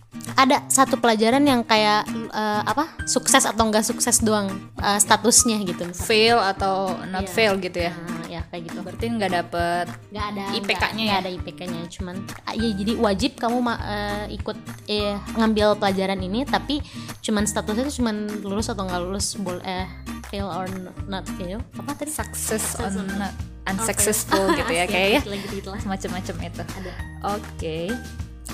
satu 0.67 0.97
pelajaran 0.97 1.43
yang 1.43 1.61
kayak 1.61 2.05
eh, 2.31 2.63
apa 2.63 2.87
sukses 3.05 3.43
atau 3.43 3.63
nggak 3.65 3.83
sukses 3.83 4.19
doang 4.19 4.49
eh, 4.77 4.97
statusnya 4.97 5.59
gitu 5.63 5.85
misalnya. 5.85 6.07
Fail 6.07 6.39
atau 6.39 6.75
not 7.07 7.25
Iya. 7.25 7.31
fail 7.31 7.53
gitu 7.59 7.79
ya? 7.81 7.93
Nah, 7.93 8.27
ya 8.27 8.41
kayak 8.47 8.63
gitu. 8.67 8.79
Berarti 8.81 9.05
nggak 9.09 9.31
dapet 9.33 9.87
nggak 10.09 10.27
ada 10.29 10.43
IPK-nya 10.53 11.05
nggak- 11.05 11.13
ya? 11.13 11.21
ada 11.21 11.31
IPK-nya 11.33 11.81
cuman 11.91 12.15
ya 12.51 12.69
jadi 12.73 12.93
wajib 12.97 13.33
kamu 13.37 13.59
eh, 13.69 14.27
ikut 14.33 14.57
eh, 14.87 15.15
ngambil 15.35 15.75
pelajaran 15.77 16.19
ini 16.19 16.43
tapi 16.43 16.79
cuman 17.21 17.45
statusnya 17.45 17.85
itu 17.85 17.99
cuman 17.99 18.17
lulus 18.41 18.67
atau 18.67 18.83
nggak 18.83 19.01
lulus 19.01 19.35
boleh 19.35 19.63
eh, 19.63 19.87
fail 20.27 20.47
or 20.47 20.67
not 21.07 21.27
fail? 21.35 21.59
Apa 21.75 21.95
tadi? 21.95 22.11
Success 22.11 22.79
on- 22.79 23.07
not 23.17 23.35
unsuccessful 23.67 24.51
gitu 24.53 24.73
ya 24.73 24.87
kayak 24.91 25.09
ya? 25.11 25.21
gitu, 25.21 25.31
gitu 25.53 25.71
semacam-macam 25.77 26.35
itu. 26.41 26.63
Ada. 26.65 26.93
Oke 27.29 27.79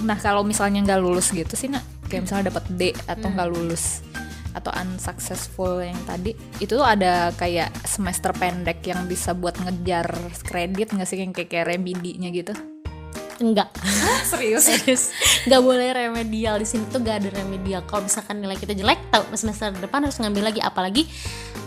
nah 0.05 0.19
kalau 0.19 0.45
misalnya 0.45 0.83
nggak 0.85 1.01
lulus 1.01 1.33
gitu 1.33 1.55
sih 1.57 1.71
nak. 1.71 1.85
Kayak 2.07 2.29
misalnya 2.29 2.45
dapat 2.55 2.65
D 2.75 2.95
atau 3.07 3.29
nggak 3.31 3.49
lulus 3.51 4.05
atau 4.57 4.73
unsuccessful 4.73 5.85
yang 5.85 6.01
tadi 6.09 6.33
itu 6.65 6.81
tuh 6.81 6.87
ada 6.87 7.29
kayak 7.37 7.69
semester 7.85 8.33
pendek 8.33 8.81
yang 8.89 9.05
bisa 9.05 9.37
buat 9.37 9.53
ngejar 9.61 10.09
kredit 10.45 10.97
nggak 10.97 11.09
sih? 11.09 11.21
Yang 11.21 11.43
kayak 11.43 11.49
kayak 11.53 11.67
remedinya 11.77 12.29
gitu? 12.33 12.55
Enggak. 13.37 13.69
Serius? 14.25 14.65
Serius. 14.69 15.13
Nggak 15.45 15.63
boleh 15.63 15.89
remedial. 15.93 16.57
Di 16.57 16.67
sini 16.69 16.89
tuh 16.89 17.05
gak 17.05 17.21
ada 17.21 17.29
remedial. 17.37 17.85
Kalau 17.85 18.09
misalkan 18.09 18.41
nilai 18.41 18.57
kita 18.57 18.73
jelek 18.73 19.13
tahu 19.13 19.29
semester 19.37 19.73
depan 19.77 20.09
harus 20.09 20.17
ngambil 20.17 20.53
lagi. 20.53 20.61
Apalagi 20.65 21.05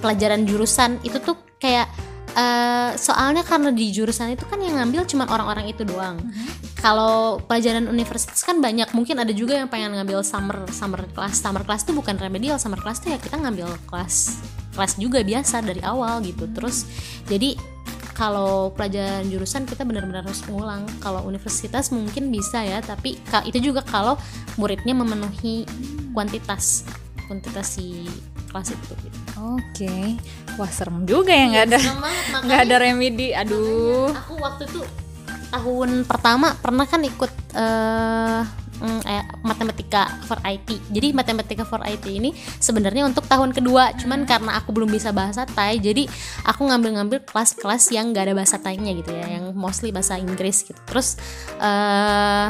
pelajaran 0.01 0.49
jurusan. 0.49 0.97
Itu 1.05 1.21
tuh 1.21 1.37
kayak 1.61 1.85
eh, 2.33 2.89
soalnya 2.97 3.45
karena 3.45 3.69
di 3.69 3.93
jurusan 3.93 4.33
itu 4.33 4.45
kan 4.49 4.57
yang 4.61 4.81
ngambil 4.81 5.05
cuma 5.05 5.29
orang-orang 5.29 5.69
itu 5.69 5.85
doang 5.85 6.17
kalau 6.79 7.43
pelajaran 7.43 7.85
universitas 7.91 8.39
kan 8.43 8.63
banyak. 8.63 8.87
Mungkin 8.95 9.19
ada 9.19 9.31
juga 9.35 9.59
yang 9.59 9.67
pengen 9.67 9.95
ngambil 9.99 10.23
summer 10.23 10.63
summer 10.71 11.03
class. 11.11 11.43
Summer 11.43 11.63
class 11.67 11.83
tuh 11.83 11.95
bukan 11.95 12.15
remedial. 12.15 12.55
Summer 12.55 12.79
class 12.79 13.03
tuh 13.03 13.11
ya 13.11 13.19
kita 13.19 13.35
ngambil 13.35 13.67
kelas 13.87 14.39
kelas 14.73 14.95
juga 14.95 15.19
biasa 15.21 15.59
dari 15.59 15.83
awal 15.83 16.23
gitu. 16.23 16.47
Terus 16.55 16.87
jadi 17.27 17.59
kalau 18.15 18.75
pelajaran 18.75 19.27
jurusan 19.31 19.63
kita 19.67 19.83
benar-benar 19.83 20.23
harus 20.23 20.43
ngulang. 20.47 20.87
Kalau 21.03 21.27
universitas 21.27 21.91
mungkin 21.91 22.31
bisa 22.31 22.63
ya 22.63 22.79
tapi 22.79 23.19
itu 23.47 23.59
juga 23.59 23.83
kalau 23.83 24.15
muridnya 24.55 24.95
memenuhi 24.95 25.67
kuantitas 26.15 26.87
kuantitas 27.27 27.75
si 27.75 28.07
kelas 28.49 28.73
itu. 28.73 28.93
Gitu. 29.03 29.19
oke. 29.37 29.95
Wah 30.57 30.71
serem 30.71 31.03
juga 31.05 31.31
ya 31.31 31.45
nggak 31.47 31.65
ada 31.69 31.79
Serem 31.79 32.01
banget, 32.01 32.41
nggak 32.47 32.59
ada 32.65 32.75
remedi. 32.81 33.27
Aduh. 33.35 34.11
aku 34.15 34.33
waktu 34.41 34.63
itu 34.65 34.81
tahun 35.49 36.05
pertama 36.05 36.55
pernah 36.61 36.85
kan 36.85 37.01
ikut 37.01 37.31
mm, 38.79 39.01
eh, 39.05 39.25
matematika 39.43 40.07
for 40.23 40.39
IT. 40.45 40.69
Jadi 40.89 41.11
matematika 41.11 41.67
for 41.67 41.83
IT 41.83 42.05
ini 42.07 42.31
sebenarnya 42.57 43.05
untuk 43.05 43.27
tahun 43.27 43.51
kedua, 43.51 43.93
cuman 43.99 44.23
karena 44.23 44.55
aku 44.59 44.71
belum 44.71 44.89
bisa 44.89 45.11
bahasa 45.11 45.43
Thai, 45.43 45.77
jadi 45.83 46.07
aku 46.47 46.69
ngambil-ngambil 46.69 47.23
kelas-kelas 47.27 47.91
yang 47.91 48.15
gak 48.15 48.31
ada 48.31 48.35
bahasa 48.37 48.57
Thainya 48.57 48.95
gitu 48.95 49.11
ya, 49.11 49.39
yang 49.39 49.51
mostly 49.53 49.91
bahasa 49.91 50.15
Inggris 50.15 50.63
gitu. 50.63 50.79
Terus 50.87 51.19
eh 51.59 52.47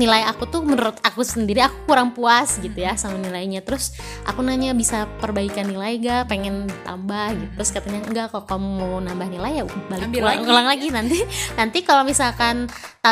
nilai 0.00 0.24
aku 0.24 0.48
tuh 0.48 0.64
menurut 0.64 0.96
aku 1.04 1.20
sendiri 1.20 1.60
aku 1.60 1.84
kurang 1.84 2.16
puas 2.16 2.56
gitu 2.56 2.72
ya 2.72 2.96
sama 2.96 3.20
nilainya. 3.20 3.60
Terus 3.60 3.92
aku 4.24 4.40
nanya 4.40 4.72
bisa 4.72 5.04
perbaikan 5.20 5.68
nilai 5.68 6.00
gak? 6.00 6.32
Pengen 6.32 6.64
tambah? 6.88 7.36
Gitu. 7.36 7.52
Terus 7.60 7.70
katanya 7.76 8.00
enggak 8.08 8.26
kalau 8.32 8.48
kamu 8.48 8.68
mau 8.80 8.96
nambah 9.04 9.28
nilai 9.28 9.60
ya 9.60 9.64
balik 9.92 10.08
Ambil 10.08 10.22
ulang, 10.24 10.40
lagi. 10.40 10.48
ulang 10.48 10.66
lagi. 10.72 10.86
Nanti 10.88 11.18
nanti 11.60 11.78
kalau 11.84 12.08
misalkan 12.08 12.64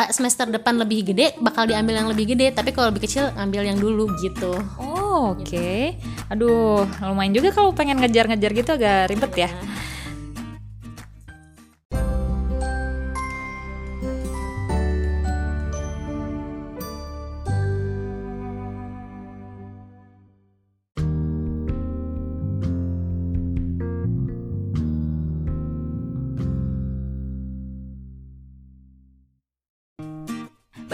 semester 0.09 0.49
depan 0.49 0.81
lebih 0.81 1.13
gede 1.13 1.37
bakal 1.37 1.69
diambil 1.69 2.01
yang 2.01 2.09
lebih 2.09 2.33
gede. 2.33 2.49
Tapi 2.49 2.73
kalau 2.73 2.89
lebih 2.89 3.05
kecil 3.05 3.29
ambil 3.37 3.61
yang 3.61 3.77
dulu 3.77 4.09
gitu. 4.25 4.57
Oh, 4.81 5.37
oke. 5.37 5.93
Aduh, 6.33 6.89
lumayan 7.05 7.37
juga 7.37 7.53
kalau 7.53 7.69
pengen 7.77 8.01
ngejar-ngejar 8.01 8.51
gitu 8.57 8.71
agak 8.73 9.13
ribet 9.13 9.45
ya. 9.45 9.51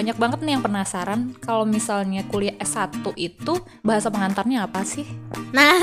Banyak 0.05 0.21
banget 0.21 0.39
nih 0.45 0.53
yang 0.53 0.61
penasaran 0.61 1.33
kalau 1.41 1.65
misalnya 1.65 2.21
kuliah 2.29 2.53
S1 2.61 3.01
itu 3.17 3.57
bahasa 3.81 4.13
pengantarnya 4.13 4.69
apa 4.69 4.85
sih? 4.85 5.01
nah 5.49 5.73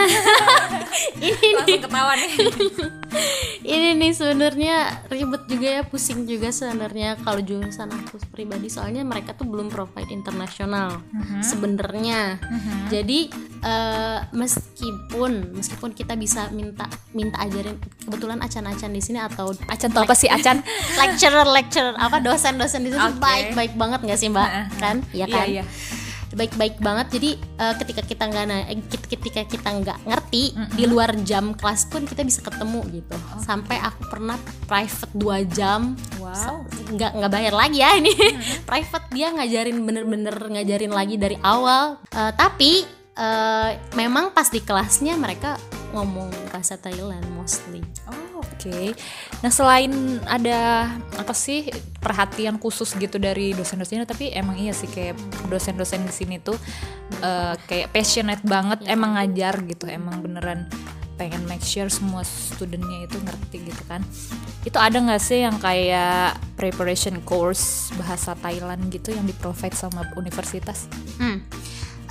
ini 1.19 1.59
Langsung 1.59 1.83
ketawa 1.83 2.15
nih. 2.15 2.31
ini 3.63 3.95
nih 3.99 4.13
sebenarnya 4.17 5.07
ribet 5.09 5.47
juga 5.47 5.69
ya 5.81 5.83
pusing 5.87 6.25
juga 6.27 6.51
sebenarnya 6.51 7.21
kalau 7.23 7.41
jurusan 7.41 7.89
aku 7.93 8.19
pribadi. 8.33 8.67
Soalnya 8.73 9.07
mereka 9.07 9.37
tuh 9.37 9.47
belum 9.47 9.71
provide 9.71 10.11
internasional 10.11 11.01
sebenarnya. 11.45 12.41
Jadi 12.91 13.31
eh, 13.63 14.19
meskipun 14.35 15.55
meskipun 15.55 15.91
kita 15.95 16.19
bisa 16.19 16.51
minta 16.51 16.91
minta 17.15 17.39
ajarin 17.47 17.79
kebetulan 18.03 18.43
acan-acan 18.43 18.91
di 18.91 19.03
sini 19.03 19.19
atau 19.23 19.55
Acan 19.71 19.95
tuh 19.95 20.03
apa 20.03 20.15
sih? 20.19 20.27
Acan? 20.27 20.61
lecturer 21.01 21.47
lecturer. 21.47 21.95
Apa 21.97 22.19
dosen-dosen 22.19 22.83
di 22.83 22.91
sini 22.91 23.01
Oke. 23.01 23.23
baik 23.23 23.47
baik 23.55 23.73
banget 23.79 24.01
nggak 24.03 24.19
sih 24.19 24.29
mbak? 24.29 24.49
Heeh, 24.49 24.67
kan? 24.83 24.97
Ya 25.15 25.27
kan? 25.31 25.47
Iya, 25.47 25.63
iya. 25.63 25.65
Baik-baik 26.35 26.81
banget. 26.81 27.07
Jadi 27.21 27.31
eh, 27.39 27.75
ketika 27.77 28.03
kita 28.03 28.25
nggak 28.29 28.45
na- 28.49 28.67
eh, 28.69 28.81
ketika 28.89 29.43
kita 29.45 29.69
nggak 29.69 29.99
ngerti 30.09 30.57
di 30.75 30.85
luar 30.89 31.13
jam 31.23 31.53
kelas 31.57 31.89
pun 31.89 32.05
kita 32.05 32.25
bisa 32.25 32.41
ketemu 32.43 32.81
gitu. 32.93 33.17
Sampai 33.41 33.79
aku 33.79 34.09
pernah 34.09 34.37
private 34.67 35.13
dua 35.17 35.45
jam. 35.45 35.95
Wow. 36.19 36.65
nggak 36.93 37.13
nggak 37.19 37.33
bayar 37.33 37.55
lagi 37.55 37.79
ya 37.81 37.97
ini. 37.97 38.13
Private 38.69 39.07
dia 39.13 39.29
ngajarin 39.33 39.79
bener-bener 39.85 40.37
ngajarin 40.37 40.93
lagi 40.93 41.17
dari 41.21 41.37
awal. 41.41 42.01
Eh, 42.13 42.33
tapi 42.37 42.85
eh, 43.17 43.71
memang 43.95 44.33
pas 44.33 44.49
di 44.49 44.61
kelasnya 44.61 45.17
mereka 45.21 45.57
ngomong 45.93 46.33
bahasa 46.51 46.81
Thailand 46.81 47.25
mostly 47.37 47.85
Oh, 48.09 48.41
oke. 48.41 48.97
Nah, 49.45 49.51
selain 49.53 50.19
ada 50.27 50.91
apa 51.15 51.35
sih 51.37 51.71
perhatian 52.03 52.59
khusus 52.59 52.97
gitu 52.99 53.21
dari 53.21 53.55
dosen-dosennya, 53.55 54.09
tapi 54.09 54.35
emang 54.35 54.59
iya 54.59 54.75
sih 54.75 54.91
kayak 54.91 55.15
dosen-dosen 55.47 56.03
di 56.03 56.15
sini 56.15 56.37
tuh 56.43 56.59
eh, 57.23 57.55
kayak 57.69 57.95
passionate 57.95 58.43
banget 58.43 58.83
emang 58.91 59.15
ngajar 59.15 59.63
gitu, 59.69 59.87
emang 59.87 60.19
beneran 60.25 60.67
pengen 61.21 61.45
make 61.47 61.63
sure 61.63 61.87
semua 61.87 62.25
studentnya 62.27 63.07
itu 63.07 63.21
ngerti 63.23 63.57
gitu 63.71 63.83
kan. 63.87 64.03
Itu 64.67 64.79
ada 64.83 64.99
nggak 64.99 65.23
sih 65.23 65.45
yang 65.45 65.55
kayak 65.63 66.35
preparation 66.59 67.23
course 67.23 67.95
bahasa 67.95 68.35
Thailand 68.43 68.91
gitu 68.91 69.15
yang 69.15 69.23
di 69.23 69.35
provide 69.37 69.77
sama 69.77 70.03
universitas? 70.19 70.91
Hmm. 71.23 71.45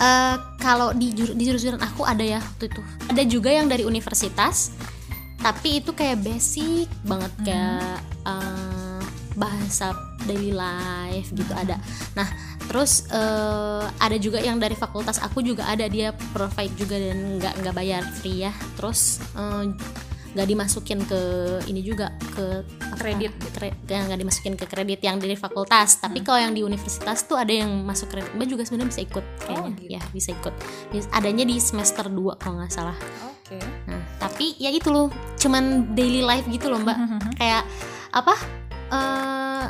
Eh, 0.01 0.35
kalau 0.57 0.97
di 0.97 1.13
di 1.13 1.43
jurusan 1.45 1.77
aku 1.77 2.01
ada 2.01 2.25
ya 2.25 2.41
waktu 2.41 2.73
itu. 2.73 2.81
Ada 3.05 3.23
juga 3.29 3.49
yang 3.53 3.69
dari 3.69 3.85
universitas 3.85 4.73
tapi 5.41 5.81
itu 5.81 5.93
kayak 5.93 6.21
basic 6.21 6.89
banget 7.05 7.33
kayak 7.45 8.01
eh, 8.25 9.01
bahasa 9.37 9.93
daily 10.25 10.57
life 10.57 11.29
gitu 11.37 11.53
ada. 11.53 11.77
Nah 12.17 12.25
terus 12.65 13.05
eh, 13.13 13.85
ada 14.01 14.17
juga 14.17 14.41
yang 14.41 14.57
dari 14.57 14.73
fakultas 14.73 15.21
aku 15.21 15.45
juga 15.45 15.69
ada. 15.69 15.85
Dia 15.85 16.17
provide 16.33 16.73
juga 16.73 16.97
dan 16.97 17.37
nggak 17.37 17.53
nggak 17.61 17.75
bayar 17.77 18.01
free 18.17 18.49
ya. 18.49 18.53
Terus 18.81 19.21
eh, 19.37 19.69
nggak 20.31 20.47
dimasukin 20.47 20.99
ke 21.03 21.21
ini 21.67 21.81
juga 21.83 22.15
ke 22.35 22.63
Kredit. 23.01 23.33
Kre- 23.51 23.73
nggak 23.89 24.19
dimasukin 24.19 24.53
ke 24.53 24.69
kredit 24.69 25.01
yang 25.01 25.17
dari 25.17 25.33
fakultas. 25.33 25.97
Tapi 25.97 26.21
kalau 26.21 26.37
yang 26.37 26.53
di 26.53 26.61
universitas 26.61 27.25
tuh 27.25 27.41
ada 27.41 27.49
yang 27.49 27.81
masuk 27.81 28.13
kredit. 28.13 28.29
Mbak 28.37 28.47
juga 28.47 28.63
sebenarnya 28.63 28.89
bisa 28.93 29.01
ikut 29.01 29.25
kayaknya. 29.41 29.71
gitu. 29.73 29.89
ya 29.89 30.01
bisa 30.13 30.29
ikut. 30.37 30.53
Adanya 31.17 31.43
di 31.49 31.55
semester 31.57 32.05
2 32.05 32.37
kalau 32.37 32.61
nggak 32.61 32.73
salah. 32.73 32.97
Oke. 33.27 33.57
nah 33.83 33.99
tapi 34.15 34.55
ya 34.61 34.71
itu 34.71 34.87
loh 34.87 35.11
cuman 35.35 35.91
daily 35.97 36.21
life 36.21 36.45
gitu 36.47 36.69
loh 36.69 36.79
mbak. 36.79 36.97
Kayak 37.35 37.65
apa 38.13 38.35
eh 38.91 39.65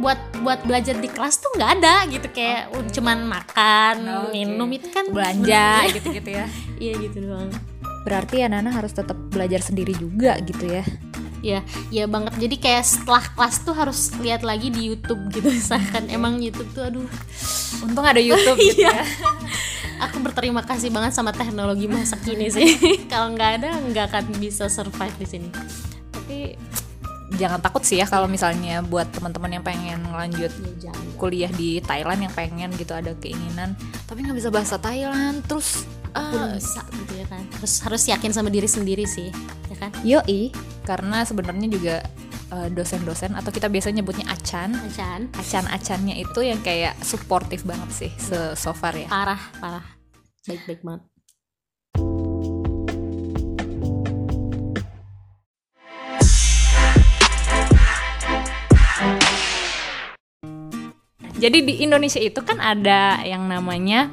buat 0.00 0.18
buat 0.40 0.64
belajar 0.64 0.96
di 0.96 1.08
kelas 1.10 1.42
tuh 1.42 1.50
nggak 1.58 1.70
ada 1.82 1.94
gitu. 2.08 2.26
Kayak 2.30 2.70
uh, 2.72 2.86
cuman 2.94 3.18
makan 3.26 3.94
Oke. 4.30 4.32
minum 4.32 4.68
itu 4.72 4.88
kan 4.94 5.10
Belanja 5.10 5.90
gitu-gitu 5.90 6.30
ya. 6.32 6.46
iya 6.82 6.92
gitu 7.02 7.18
doang 7.18 7.50
Berarti 8.04 8.44
ya 8.44 8.52
Nana 8.52 8.70
harus 8.70 8.92
tetap 8.92 9.16
belajar 9.32 9.64
sendiri 9.64 9.96
juga 9.96 10.36
gitu 10.44 10.68
ya. 10.68 10.84
ya 11.40 11.60
ya 11.88 12.04
banget. 12.04 12.36
Jadi 12.36 12.56
kayak 12.60 12.84
setelah 12.84 13.24
kelas 13.32 13.64
tuh 13.64 13.74
harus 13.76 14.12
lihat 14.20 14.44
lagi 14.44 14.68
di 14.68 14.92
YouTube 14.92 15.32
gitu 15.32 15.48
misalkan. 15.48 16.06
Emang 16.12 16.38
YouTube 16.38 16.68
tuh 16.76 16.84
aduh. 16.88 17.08
Untung 17.84 18.04
ada 18.04 18.20
YouTube 18.20 18.60
gitu 18.60 18.84
ya. 18.84 19.04
aku 20.04 20.20
berterima 20.20 20.62
kasih 20.66 20.90
banget 20.90 21.16
sama 21.16 21.32
teknologi 21.32 21.88
masa 21.88 22.20
kini 22.24 22.52
sih. 22.52 22.76
Kalau 23.08 23.32
nggak 23.32 23.50
ada 23.60 23.70
nggak 23.88 24.04
akan 24.12 24.24
bisa 24.36 24.68
survive 24.68 25.16
di 25.16 25.26
sini. 25.26 25.48
Tapi 26.12 26.38
jangan 27.34 27.58
takut 27.58 27.82
sih 27.82 27.98
ya 27.98 28.06
kalau 28.06 28.30
misalnya 28.30 28.84
buat 28.84 29.10
teman-teman 29.10 29.58
yang 29.58 29.64
pengen 29.66 29.98
ngelanjut 30.06 30.52
ya 30.54 30.72
jangan. 30.86 31.04
kuliah 31.18 31.50
di 31.50 31.82
Thailand 31.82 32.20
yang 32.30 32.34
pengen 32.34 32.70
gitu 32.76 32.92
ada 32.94 33.16
keinginan. 33.18 33.74
Tapi 34.06 34.24
nggak 34.28 34.38
bisa 34.38 34.50
bahasa 34.52 34.76
Thailand 34.78 35.42
terus 35.48 35.88
aku 36.14 36.34
ah, 36.38 36.54
bisa 36.54 36.82
gitu 37.04 37.12
ya 37.18 37.23
harus 37.58 37.80
harus 37.86 38.02
yakin 38.10 38.32
sama 38.34 38.50
diri 38.50 38.66
sendiri 38.66 39.06
sih 39.06 39.30
ya 39.70 39.76
kan? 39.78 39.90
Yoi, 40.02 40.50
karena 40.84 41.22
sebenarnya 41.24 41.68
juga 41.70 41.96
eh, 42.52 42.68
dosen-dosen 42.70 43.34
atau 43.38 43.50
kita 43.54 43.70
biasanya 43.70 44.02
nyebutnya 44.02 44.26
acan, 44.30 44.74
Acan 44.74 45.30
acan-acannya 45.34 46.14
itu 46.18 46.40
yang 46.42 46.60
kayak 46.60 46.98
suportif 47.00 47.62
banget 47.62 47.90
sih 47.94 48.12
se 48.18 48.54
so 48.58 48.74
far 48.74 48.94
ya. 48.94 49.08
parah 49.08 49.40
parah. 49.58 49.84
Baik 50.44 50.60
baik 50.68 50.80
banget. 50.84 51.02
Jadi 61.34 61.60
di 61.60 61.74
Indonesia 61.84 62.16
itu 62.16 62.40
kan 62.40 62.56
ada 62.56 63.20
yang 63.20 63.44
namanya 63.44 64.08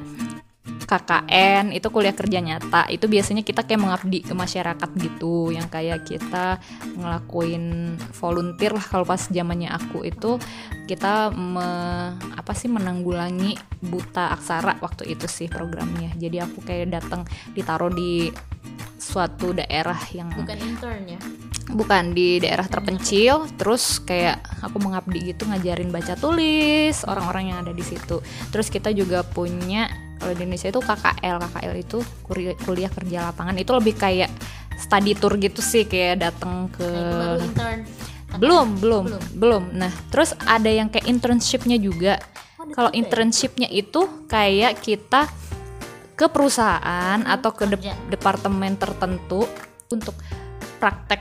KKN 0.92 1.72
itu 1.72 1.88
kuliah 1.88 2.12
kerja 2.12 2.44
nyata 2.44 2.84
itu 2.92 3.08
biasanya 3.08 3.40
kita 3.40 3.64
kayak 3.64 3.80
mengabdi 3.80 4.20
ke 4.20 4.36
masyarakat 4.36 4.90
gitu 5.00 5.48
yang 5.48 5.64
kayak 5.72 6.04
kita 6.04 6.60
ngelakuin 7.00 7.96
volunteer 8.12 8.76
lah. 8.76 8.84
Kalau 8.84 9.08
pas 9.08 9.24
zamannya 9.24 9.72
aku 9.72 10.04
itu 10.04 10.36
kita 10.84 11.32
me- 11.32 12.20
apa 12.36 12.52
sih 12.52 12.68
menanggulangi 12.68 13.56
buta 13.80 14.36
aksara 14.36 14.76
waktu 14.84 15.16
itu 15.16 15.24
sih 15.24 15.48
programnya. 15.48 16.12
Jadi 16.20 16.44
aku 16.44 16.60
kayak 16.60 16.92
datang 16.92 17.24
ditaruh 17.56 17.88
di 17.88 18.28
suatu 19.00 19.56
daerah 19.56 19.98
yang 20.12 20.28
bukan 20.36 20.60
intern 20.60 21.08
ya? 21.08 21.20
Bukan 21.72 22.12
di 22.12 22.36
daerah 22.36 22.68
terpencil 22.68 23.48
terus 23.56 23.96
kayak 24.04 24.44
aku 24.60 24.76
mengabdi 24.76 25.32
gitu 25.32 25.48
ngajarin 25.48 25.88
baca 25.88 26.20
tulis 26.20 27.00
orang-orang 27.08 27.48
yang 27.48 27.58
ada 27.64 27.72
di 27.72 27.80
situ. 27.80 28.20
Terus 28.52 28.68
kita 28.68 28.92
juga 28.92 29.24
punya 29.24 30.11
kalau 30.22 30.38
di 30.38 30.46
Indonesia 30.46 30.70
itu 30.70 30.78
KKL 30.78 31.36
KKL 31.42 31.72
itu 31.74 31.98
kuliah, 32.22 32.54
kuliah 32.62 32.90
kerja 32.94 33.18
lapangan. 33.34 33.58
Itu 33.58 33.74
lebih 33.74 33.98
kayak 33.98 34.30
study 34.78 35.18
tour 35.18 35.34
gitu 35.34 35.58
sih 35.58 35.82
kayak 35.82 36.22
datang 36.22 36.70
ke 36.70 36.86
Nah, 36.86 37.02
itu 37.02 37.14
baru 37.18 37.38
intern. 37.42 37.80
Belum 38.38 38.68
belum 38.78 39.04
belum. 39.36 39.62
nah 39.76 39.92
terus 40.08 40.32
ada 40.46 40.70
yang 40.70 40.88
kayak 40.88 41.10
internshipnya 41.10 41.76
juga. 41.76 42.22
Oh, 42.56 42.70
kalau 42.70 42.90
ya? 42.94 43.02
internshipnya 43.02 43.66
itu 43.68 44.06
kayak 44.30 44.78
kita 44.78 45.26
ke 46.14 46.26
perusahaan 46.30 47.18
atau 47.26 47.50
ke 47.50 47.66
de- 47.66 47.82
kerja. 47.82 47.98
departemen 48.08 48.78
tertentu 48.78 49.44
untuk 49.90 50.14
praktek 50.78 51.20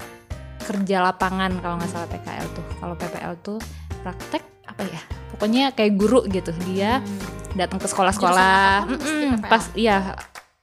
kerja 0.61 1.03
lapangan 1.03 1.57
kalau 1.59 1.75
nggak 1.81 1.89
salah 1.89 2.07
PKL 2.07 2.47
tuh. 2.53 2.65
Kalau 2.79 2.93
PPL 2.95 3.33
tuh 3.41 3.57
praktek 4.05 4.43
apa 4.69 4.81
ya? 4.87 5.01
Pokoknya 5.35 5.63
kayak 5.75 5.99
guru 5.99 6.23
gitu. 6.29 6.53
Dia 6.69 7.03
datang 7.53 7.77
ke 7.77 7.85
sekolah-sekolah. 7.85 8.87
Mm-mm, 8.87 8.99
PPL. 9.37 9.47
pas 9.47 9.63
iya 9.73 10.15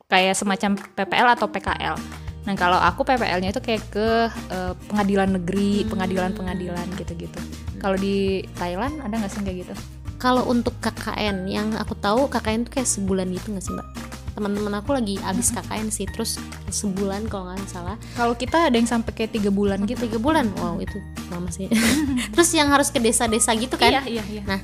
kayak 0.04 0.34
semacam 0.34 0.70
PPL 0.94 1.28
atau 1.30 1.46
PKL 1.46 1.96
nah 2.40 2.54
kalau 2.54 2.76
aku 2.76 3.04
PPL-nya 3.04 3.50
itu 3.50 3.60
kayak 3.60 3.82
ke 3.88 4.08
eh, 4.48 4.72
pengadilan 4.88 5.28
negeri 5.30 5.84
Hmm. 5.84 5.92
pengadilan-pengadilan 5.92 6.86
gitu-gitu. 6.96 7.36
Kalau 7.76 7.94
di 7.94 8.16
Thailand 8.54 8.98
ada 8.98 9.14
nggak 9.14 9.28
sih 9.28 9.42
kayak 9.42 9.58
gitu? 9.62 9.74
Kalau 10.16 10.42
untuk 10.44 10.72
KKN 10.78 11.44
yang 11.44 11.76
aku 11.76 11.92
tahu 11.94 12.24
KKN 12.26 12.64
tuh 12.64 12.72
kayak 12.74 12.88
sebulan 12.88 13.28
gitu 13.30 13.52
nggak 13.52 13.62
sih 13.62 13.70
mbak? 13.70 13.84
Teman-teman 14.32 14.74
aku 14.74 14.90
lagi 14.90 15.20
abis 15.20 15.52
KKN 15.52 15.88
sih 15.90 16.06
terus 16.06 16.40
sebulan 16.68 17.28
kalau 17.28 17.52
nggak 17.52 17.68
salah. 17.68 17.94
Kalau 18.14 18.32
kita 18.32 18.66
ada 18.66 18.74
yang 18.74 18.88
sampai 18.88 19.12
kayak 19.12 19.30
tiga 19.30 19.50
bulan 19.50 19.84
gitu? 19.84 20.00
tiga 20.00 20.16
bulan? 20.16 20.48
Wow 20.56 20.80
itu 20.80 20.96
lama 21.28 21.52
sih. 21.52 21.68
Terus 22.32 22.50
yang 22.50 22.66
harus 22.66 22.88
ke 22.88 22.96
desa-desa 22.96 23.52
gitu 23.52 23.76
kan? 23.76 23.92
Iya 23.92 24.02
iya 24.08 24.24
iya. 24.24 24.42
Nah, 24.42 24.58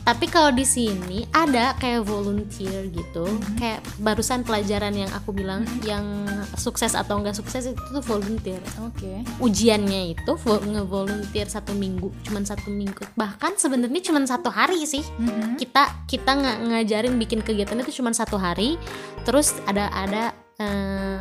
tapi 0.00 0.26
kalau 0.26 0.50
di 0.50 0.62
sini 0.62 1.26
ada 1.30 1.72
kayak 1.74 2.02
volunteer 2.02 2.88
gitu, 2.88 3.24
Mm-hmm. 3.24 3.56
kayak 3.56 3.80
barusan 3.98 4.40
pelajaran 4.40 4.92
yang 4.92 5.10
aku 5.10 5.30
bilang 5.30 5.62
yang 5.82 6.24
sukses 6.54 6.92
atau 6.92 7.18
enggak 7.18 7.34
sukses 7.34 7.66
itu 7.66 7.78
tuh 7.80 8.02
volunteer. 8.02 8.60
oke 8.78 9.24
Ujiannya 9.38 10.12
itu 10.12 10.32
vo- 10.36 10.60
nge-volunteer 10.60 11.46
satu 11.46 11.72
minggu, 11.72 12.08
cuman 12.22 12.42
satu 12.42 12.68
minggu. 12.68 13.04
Bahkan 13.14 13.56
sebenarnya 13.56 14.00
cuman 14.00 14.24
satu 14.24 14.48
hari 14.48 14.84
sih. 14.84 15.02
Mhm. 15.18 15.56
Kita 15.56 16.04
kita 16.04 16.30
nggak 16.30 16.58
ngajarin 16.66 17.14
bikin 17.16 17.40
kegiatan 17.40 17.78
itu 17.78 17.98
cuman 17.98 18.12
satu 18.12 18.36
hari. 18.36 18.78
Terus 19.22 19.54
ada 19.64 19.90
ada 19.90 20.30
eh, 20.56 21.20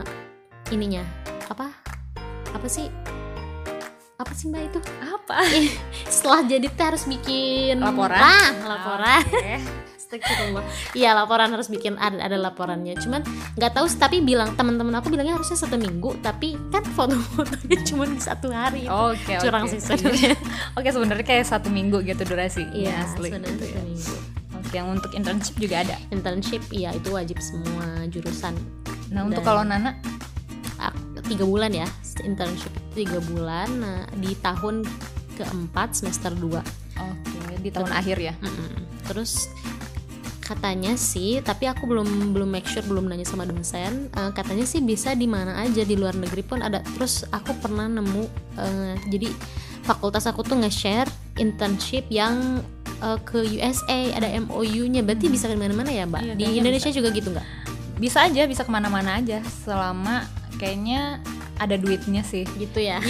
ininya 0.69 1.01
apa? 1.47 1.69
Apa 2.51 2.67
sih? 2.67 2.87
Apa 4.17 4.33
sih 4.33 4.49
mbak 4.49 4.73
itu? 4.73 4.79
apa 5.05 5.45
Setelah 6.09 6.41
jadi 6.49 6.65
tuh 6.73 6.85
harus 6.89 7.03
bikin 7.05 7.77
Laporan? 7.77 8.17
Ah, 8.17 8.49
laporan. 8.65 9.21
Oke. 9.29 9.61
Astagfirullah. 9.93 10.63
Iya 10.97 11.13
laporan 11.13 11.53
harus 11.53 11.69
bikin 11.69 12.01
ada 12.01 12.17
ada 12.17 12.33
laporannya. 12.39 12.97
Cuman 12.97 13.21
nggak 13.53 13.71
tahu 13.77 13.85
sih, 13.85 13.99
tapi 14.01 14.25
bilang 14.25 14.57
teman-teman 14.57 14.97
aku 14.97 15.13
bilangnya 15.13 15.37
harusnya 15.37 15.59
satu 15.59 15.77
minggu, 15.77 16.17
tapi 16.25 16.57
kan 16.73 16.81
foto-fotonya 16.97 17.77
cuma 17.93 18.09
di 18.09 18.17
satu 18.17 18.49
hari. 18.49 18.89
Oke, 18.89 19.37
Curang 19.37 19.69
oke. 19.69 19.77
sih 19.77 19.79
sebenarnya. 19.85 20.33
Oke, 20.79 20.89
sebenarnya 20.89 21.25
kayak 21.27 21.45
satu 21.45 21.69
minggu 21.69 22.01
gitu 22.07 22.23
durasi. 22.25 22.65
Iya, 22.73 23.03
asli 23.05 23.29
sebenarnya 23.29 23.53
gitu 23.53 23.65
satu 23.67 23.75
ya. 23.77 23.83
minggu. 23.85 24.15
Oke, 24.57 24.73
yang 24.73 24.87
untuk 24.97 25.11
internship 25.13 25.55
juga 25.61 25.75
ada. 25.85 25.95
Internship 26.09 26.63
iya 26.73 26.89
itu 26.95 27.13
wajib 27.13 27.37
semua 27.37 28.07
jurusan. 28.09 28.55
Nah, 29.13 29.27
untuk 29.29 29.43
Dan- 29.43 29.47
kalau 29.51 29.61
Nana, 29.61 29.93
tiga 31.27 31.43
bulan 31.43 31.75
ya 31.75 31.85
internship 32.23 32.71
tiga 32.97 33.21
bulan. 33.29 33.69
Nah 33.77 33.99
di 34.17 34.33
tahun 34.41 34.81
keempat 35.37 35.93
semester 35.93 36.33
2 36.33 36.49
oke, 36.97 37.61
di 37.61 37.69
tahun 37.69 37.93
akhir 37.93 38.17
ya. 38.17 38.33
Mm-mm. 38.41 39.05
Terus 39.05 39.53
katanya 40.47 40.95
sih, 40.95 41.43
tapi 41.43 41.67
aku 41.67 41.83
belum 41.83 42.31
belum 42.31 42.47
make 42.47 42.65
sure 42.65 42.81
belum 42.87 43.11
nanya 43.11 43.27
sama 43.27 43.43
dosen. 43.43 44.07
eh, 44.07 44.31
katanya 44.31 44.63
sih 44.63 44.79
bisa 44.79 45.11
di 45.11 45.27
mana 45.27 45.59
aja 45.59 45.83
di 45.83 45.93
luar 45.99 46.15
negeri 46.15 46.41
pun 46.41 46.63
ada. 46.63 46.79
Terus 46.95 47.27
aku 47.29 47.53
pernah 47.59 47.85
nemu 47.85 48.23
eh, 48.57 48.95
jadi 49.11 49.27
fakultas 49.83 50.27
aku 50.27 50.43
tuh 50.47 50.59
nge-share 50.63 51.07
internship 51.35 52.07
yang 52.07 52.63
eh, 53.03 53.19
ke 53.27 53.43
USA 53.59 54.15
ada 54.15 54.31
MOU-nya. 54.39 55.03
Berarti 55.03 55.27
bisa 55.27 55.51
di 55.51 55.59
mana-mana 55.59 55.91
ya, 55.91 56.07
Mbak? 56.07 56.21
Iya, 56.23 56.33
di 56.39 56.45
Indonesia 56.63 56.89
juga 56.95 57.11
gitu 57.11 57.29
nggak? 57.35 57.47
Bisa 57.99 58.23
aja, 58.29 58.47
bisa 58.47 58.63
ke 58.63 58.71
mana-mana 58.71 59.19
aja, 59.19 59.43
selama 59.65 60.23
kayaknya 60.61 61.19
ada 61.57 61.75
duitnya 61.75 62.21
sih. 62.23 62.45
Gitu 62.57 62.79
ya. 62.81 63.01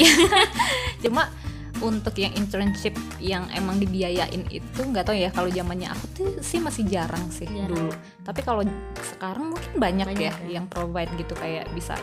Cuma 1.04 1.30
untuk 1.78 2.18
yang 2.18 2.34
internship 2.34 2.98
yang 3.22 3.46
emang 3.54 3.78
dibiayain 3.78 4.50
itu 4.50 4.80
nggak 4.82 5.06
tahu 5.06 5.18
ya 5.18 5.30
kalau 5.30 5.46
zamannya 5.46 5.94
aku 5.94 6.06
tuh 6.18 6.30
sih 6.42 6.58
masih 6.58 6.90
jarang 6.90 7.30
sih 7.30 7.46
Jarang. 7.46 7.70
dulu. 7.70 7.94
Tapi 8.26 8.42
kalau 8.42 8.66
sekarang 8.98 9.54
mungkin 9.54 9.74
banyak, 9.78 10.08
Banyak 10.10 10.22
ya, 10.22 10.34
ya. 10.42 10.58
yang 10.58 10.66
provide 10.66 11.14
gitu 11.22 11.38
kayak 11.38 11.70
bisa 11.78 11.94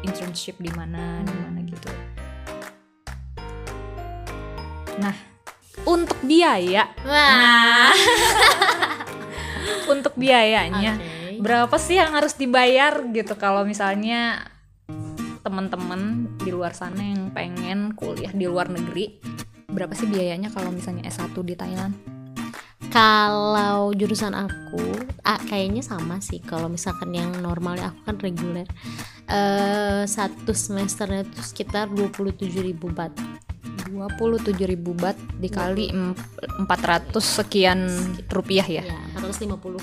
internship 0.00 0.56
di 0.56 0.72
mana 0.72 1.20
di 1.26 1.34
mana 1.36 1.58
gitu. 1.60 1.90
Nah, 4.98 5.14
untuk 5.86 6.18
biaya, 6.24 6.90
Wah. 7.06 7.92
untuk 9.94 10.14
biayanya 10.18 10.98
Oke. 10.98 11.38
berapa 11.40 11.76
sih 11.78 11.96
yang 12.00 12.12
harus 12.12 12.34
dibayar 12.34 12.98
gitu 13.14 13.38
kalau 13.38 13.62
misalnya 13.62 14.42
teman-teman 15.40 16.30
di 16.40 16.50
luar 16.50 16.74
sana 16.74 17.00
yang 17.00 17.30
pengen 17.32 17.94
kuliah 17.94 18.30
di 18.34 18.44
luar 18.44 18.68
negeri 18.68 19.18
berapa 19.68 19.92
sih 19.92 20.08
biayanya 20.08 20.48
kalau 20.48 20.72
misalnya 20.72 21.04
S1 21.06 21.36
di 21.44 21.54
Thailand? 21.54 21.92
Kalau 22.88 23.92
jurusan 23.92 24.32
aku, 24.32 24.80
ah, 25.20 25.36
kayaknya 25.44 25.84
sama 25.84 26.24
sih. 26.24 26.40
Kalau 26.40 26.72
misalkan 26.72 27.12
yang 27.12 27.28
normalnya 27.44 27.92
aku 27.92 28.00
kan 28.08 28.16
reguler, 28.16 28.64
eh 29.28 30.08
satu 30.08 30.56
semesternya 30.56 31.28
itu 31.28 31.40
sekitar 31.44 31.92
27.000 31.92 32.64
ribu 32.64 32.88
baht. 32.88 33.12
27.000 33.92 34.96
baht 34.96 35.20
dikali 35.36 35.92
em- 35.92 36.16
400 36.64 37.12
sekian 37.20 37.84
rupiah 38.32 38.64
ya? 38.64 38.82
Ya, 38.88 38.98
150 39.20 39.76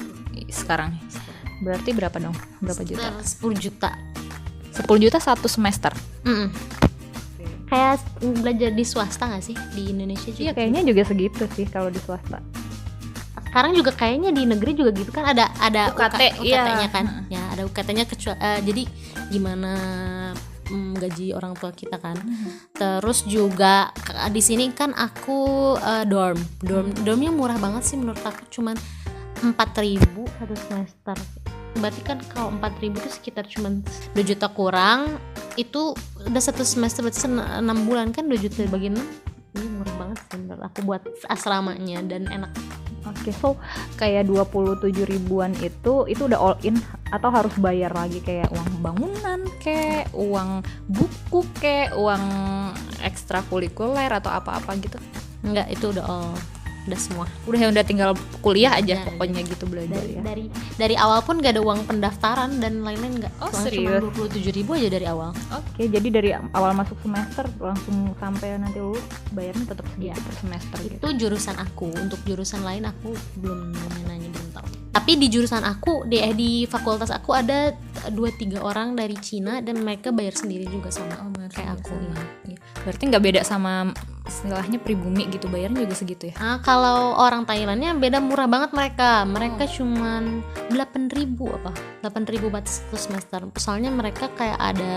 sekarang. 0.49 0.97
Berarti 1.61 1.93
berapa 1.93 2.17
dong? 2.17 2.35
Berapa 2.57 2.81
juta? 2.81 3.21
Sekitar 3.21 3.53
10 3.53 3.63
juta. 3.69 3.91
10 4.75 5.03
juta 5.07 5.17
satu 5.17 5.47
semester. 5.47 5.95
Mm-mm. 6.27 6.51
Kayak 7.65 8.03
belajar 8.21 8.71
di 8.75 8.83
swasta 8.85 9.25
gak 9.25 9.43
sih? 9.43 9.55
Di 9.73 9.89
Indonesia 9.95 10.29
juga? 10.29 10.43
iya 10.43 10.51
kayaknya 10.53 10.81
juga 10.85 11.01
segitu 11.07 11.43
sih 11.55 11.65
kalau 11.65 11.89
di 11.89 11.97
swasta. 12.03 12.39
Sekarang 13.49 13.71
juga 13.71 13.95
kayaknya 13.95 14.35
di 14.35 14.43
negeri 14.43 14.75
juga 14.75 14.91
gitu 14.91 15.15
kan? 15.15 15.31
Ada 15.31 15.47
ada 15.63 15.95
UKT, 15.95 16.21
nya 16.43 16.43
iya. 16.43 16.87
kan? 16.91 17.05
Ya 17.31 17.43
ada 17.55 17.63
UKT-nya 17.63 18.03
kecuali 18.03 18.37
jadi 18.67 18.83
gimana 19.31 19.71
mm, 20.67 20.99
gaji 20.99 21.31
orang 21.31 21.55
tua 21.55 21.71
kita 21.71 21.95
kan? 22.03 22.19
Terus 22.75 23.23
juga 23.23 23.95
k- 23.95 24.27
di 24.27 24.43
sini 24.43 24.75
kan 24.75 24.91
aku 24.91 25.71
eh, 25.79 26.03
dorm. 26.03 26.35
Dorm 26.59 26.91
dormnya 27.07 27.31
murah 27.31 27.55
banget 27.55 27.87
sih 27.87 27.95
menurut 27.95 28.19
aku 28.19 28.43
cuman 28.51 28.75
4000 29.39 30.03
satu 30.35 30.55
semester 30.67 31.15
berarti 31.79 32.01
kan 32.07 32.17
kalau 32.31 32.49
4000 32.55 32.95
itu 32.95 33.09
sekitar 33.11 33.43
cuman 33.51 33.83
2 34.15 34.23
juta 34.23 34.47
kurang 34.51 35.19
itu 35.59 35.95
udah 36.23 36.41
satu 36.43 36.63
semester 36.63 37.03
berarti 37.03 37.27
6 37.27 37.87
bulan 37.87 38.15
kan 38.15 38.27
2 38.27 38.35
juta 38.39 38.63
dibagi 38.63 38.91
6 38.91 38.99
ini 39.55 39.67
murah 39.71 39.95
banget 39.95 40.17
sih 40.27 40.39
menurut 40.39 40.63
aku 40.63 40.79
buat 40.83 41.03
asramanya 41.31 42.03
dan 42.03 42.27
enak. 42.27 42.51
Oke, 43.05 43.29
so 43.29 43.53
kayak 44.01 44.25
27 44.25 44.89
ribuan 45.05 45.53
itu 45.61 46.09
itu 46.09 46.21
udah 46.25 46.39
all 46.41 46.57
in 46.65 46.73
atau 47.13 47.29
harus 47.29 47.53
bayar 47.61 47.93
lagi 47.93 48.17
kayak 48.17 48.49
uang 48.49 48.81
bangunan, 48.81 49.45
kayak 49.61 50.09
uang 50.17 50.65
buku, 50.89 51.45
kayak 51.61 51.93
uang 51.93 52.23
ekstrakurikuler 53.05 54.09
atau 54.09 54.33
apa-apa 54.33 54.73
gitu. 54.81 54.97
Enggak, 55.45 55.69
itu 55.69 55.93
udah 55.93 56.01
all 56.01 56.33
udah 56.85 56.99
semua. 56.99 57.25
Udah 57.45 57.59
ya 57.59 57.67
udah 57.69 57.83
tinggal 57.83 58.11
kuliah 58.39 58.73
aja 58.73 58.95
Ya, 58.95 59.03
pokoknya 59.03 59.41
gitu 59.41 59.65
belajar 59.65 59.97
Dari 59.97 60.13
ya. 60.13 60.21
dari 60.21 60.45
dari 60.75 60.95
awal 60.95 61.19
pun 61.21 61.37
gak 61.37 61.57
ada 61.57 61.61
uang 61.61 61.85
pendaftaran 61.85 62.57
dan 62.57 62.81
lain-lain 62.81 63.19
enggak. 63.19 63.33
Oh, 63.41 63.49
Cuma 63.49 63.63
serius? 63.63 64.01
Cuma 64.05 64.29
27 64.29 64.53
ribu 64.53 64.71
aja 64.73 64.87
dari 64.87 65.05
awal. 65.05 65.33
Oke, 65.51 65.83
jadi 65.85 66.07
dari 66.07 66.29
awal 66.31 66.71
masuk 66.73 66.97
semester 67.01 67.45
langsung 67.57 68.13
sampai 68.15 68.55
nanti 68.55 68.77
lulus 68.77 69.01
bayarnya 69.31 69.65
tetap 69.67 69.85
segitu 69.89 70.05
Iya. 70.05 70.15
per 70.15 70.33
semester 70.37 70.77
gitu. 70.81 70.95
Itu 70.95 71.09
jurusan 71.17 71.55
aku. 71.57 71.87
Untuk 71.95 72.19
jurusan 72.23 72.61
lain 72.61 72.85
aku 72.85 73.11
belum 73.35 73.73
tahu. 73.73 73.89
Tapi 74.95 75.19
di 75.19 75.27
jurusan 75.27 75.67
aku 75.67 76.07
di 76.07 76.23
eh, 76.23 76.31
di 76.31 76.63
fakultas 76.63 77.11
aku 77.11 77.35
ada 77.35 77.75
dua 78.15 78.31
tiga 78.31 78.63
orang 78.63 78.95
dari 78.95 79.19
Cina 79.19 79.59
dan 79.59 79.83
mereka 79.83 80.15
bayar 80.15 80.39
sendiri 80.39 80.63
juga 80.71 80.87
sama 80.87 81.35
kayak 81.51 81.83
aku. 81.83 81.91
ya. 81.99 82.23
Iya. 82.47 82.59
Berarti 82.87 83.03
nggak 83.11 83.23
beda 83.27 83.41
sama 83.43 83.91
istilahnya 84.25 84.79
pribumi 84.81 85.27
gitu 85.29 85.51
bayarnya 85.51 85.83
juga 85.83 85.95
segitu 85.99 86.31
ya. 86.31 86.35
Nah, 86.39 86.57
kalau 86.63 87.19
orang 87.19 87.43
Thailandnya 87.43 87.91
beda 87.93 88.23
murah 88.23 88.47
banget 88.47 88.71
mereka. 88.71 89.27
Mereka 89.27 89.67
cuman 89.67 90.41
8000 90.71 91.59
apa? 91.59 91.71
8000 92.01 92.53
baht 92.55 92.65
satu 92.65 92.97
semester. 92.97 93.39
Soalnya 93.59 93.91
mereka 93.91 94.31
kayak 94.33 94.57
ada 94.57 94.95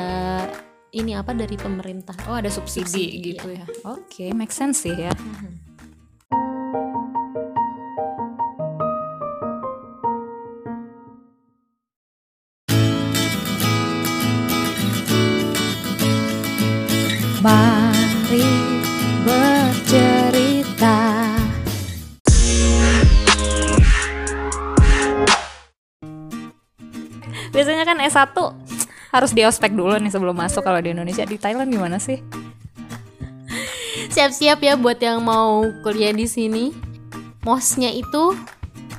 ini 0.94 1.12
apa 1.12 1.36
dari 1.36 1.58
pemerintah. 1.60 2.16
Oh, 2.30 2.38
ada 2.38 2.48
subsidi, 2.48 2.88
Subsidi, 2.88 3.18
gitu 3.36 3.46
ya. 3.52 3.64
Oke, 3.84 4.32
make 4.32 4.54
sense 4.54 4.86
sih 4.86 4.94
ya. 4.96 5.12
Mari 17.38 18.50
bercerita. 19.22 20.98
Biasanya 27.54 27.86
kan 27.86 28.02
S1 28.02 28.34
harus 29.14 29.30
di 29.30 29.46
ospek 29.46 29.70
dulu 29.70 29.94
nih 30.02 30.10
sebelum 30.10 30.34
masuk 30.34 30.66
kalau 30.66 30.82
di 30.82 30.90
Indonesia. 30.90 31.22
Di 31.22 31.38
Thailand 31.38 31.70
gimana 31.70 32.02
sih? 32.02 32.18
Siap-siap 34.10 34.58
ya 34.58 34.74
buat 34.74 34.98
yang 34.98 35.22
mau 35.22 35.62
kuliah 35.86 36.10
di 36.10 36.26
sini. 36.26 36.74
Mosnya 37.46 37.94
itu 37.94 38.34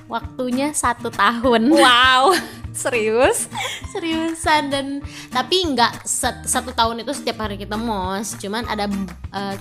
waktunya 0.08 0.72
satu 0.72 1.12
tahun. 1.12 1.76
Wow, 1.76 2.40
serius? 2.80 3.52
seriusan 3.90 4.70
dan 4.70 4.86
tapi 5.30 5.68
nggak 5.68 6.04
set- 6.04 6.46
satu 6.46 6.72
tahun 6.72 7.04
itu 7.04 7.12
setiap 7.12 7.42
hari 7.42 7.56
kita 7.56 7.76
mos. 7.76 8.36
Cuman 8.36 8.64
ada 8.66 8.88
eh, 9.32 9.56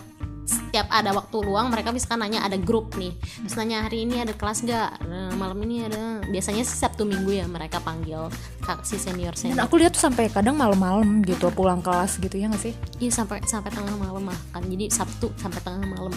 setiap 0.49 0.89
ada 0.89 1.13
waktu 1.13 1.45
luang 1.45 1.69
mereka 1.69 1.93
misalkan 1.93 2.25
nanya 2.25 2.41
ada 2.41 2.57
grup 2.57 2.97
nih. 2.97 3.13
Terus 3.45 3.55
nanya 3.55 3.85
hari 3.85 4.05
ini 4.05 4.17
ada 4.19 4.33
kelas 4.33 4.65
gak 4.65 5.05
Nah, 5.05 5.29
malam 5.37 5.61
ini 5.61 5.85
ada. 5.85 6.25
Biasanya 6.25 6.65
sih 6.65 6.73
sabtu 6.75 7.05
minggu 7.05 7.29
ya 7.35 7.45
mereka 7.45 7.81
panggil 7.81 8.33
kak 8.63 8.81
si 8.81 8.97
senior 8.97 9.33
Dan 9.33 9.53
senior. 9.53 9.65
aku 9.65 9.77
lihat 9.77 9.93
tuh 9.93 10.01
sampai 10.03 10.29
kadang 10.29 10.57
malam-malam 10.57 11.21
gitu 11.21 11.53
pulang 11.53 11.81
kelas 11.81 12.17
gitu 12.17 12.33
ya 12.33 12.49
nggak 12.49 12.61
sih? 12.63 12.73
iya 12.97 13.13
sampai 13.13 13.45
sampai 13.45 13.69
tengah 13.69 13.93
malam 13.97 14.25
lah 14.25 14.41
kan 14.51 14.65
jadi 14.65 14.89
sabtu 14.89 15.29
sampai 15.37 15.61
tengah 15.61 15.85
malam. 15.85 16.13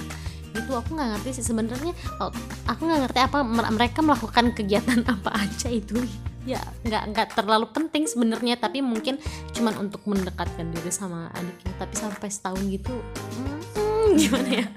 Itu 0.52 0.72
aku 0.76 0.96
nggak 0.96 1.10
ngerti 1.16 1.30
sih 1.36 1.46
sebenarnya 1.48 1.92
aku 2.68 2.82
nggak 2.84 3.00
ngerti 3.08 3.20
apa 3.24 3.40
mer- 3.44 3.72
mereka 3.72 4.00
melakukan 4.00 4.52
kegiatan 4.52 5.00
apa 5.16 5.32
aja 5.32 5.68
itu 5.68 6.00
ya 6.42 6.58
nggak 6.82 7.04
nggak 7.14 7.28
terlalu 7.34 7.70
penting 7.70 8.10
sebenarnya 8.10 8.58
tapi 8.58 8.82
mungkin 8.82 9.22
cuman 9.54 9.78
untuk 9.80 10.02
mendekatkan 10.04 10.70
diri 10.70 10.90
sama 10.90 11.30
adiknya. 11.32 11.74
Tapi 11.78 11.94
sampai 11.94 12.28
setahun 12.28 12.62
gitu 12.66 12.94
hmm, 12.94 14.08
gimana 14.16 14.50
ya? 14.50 14.68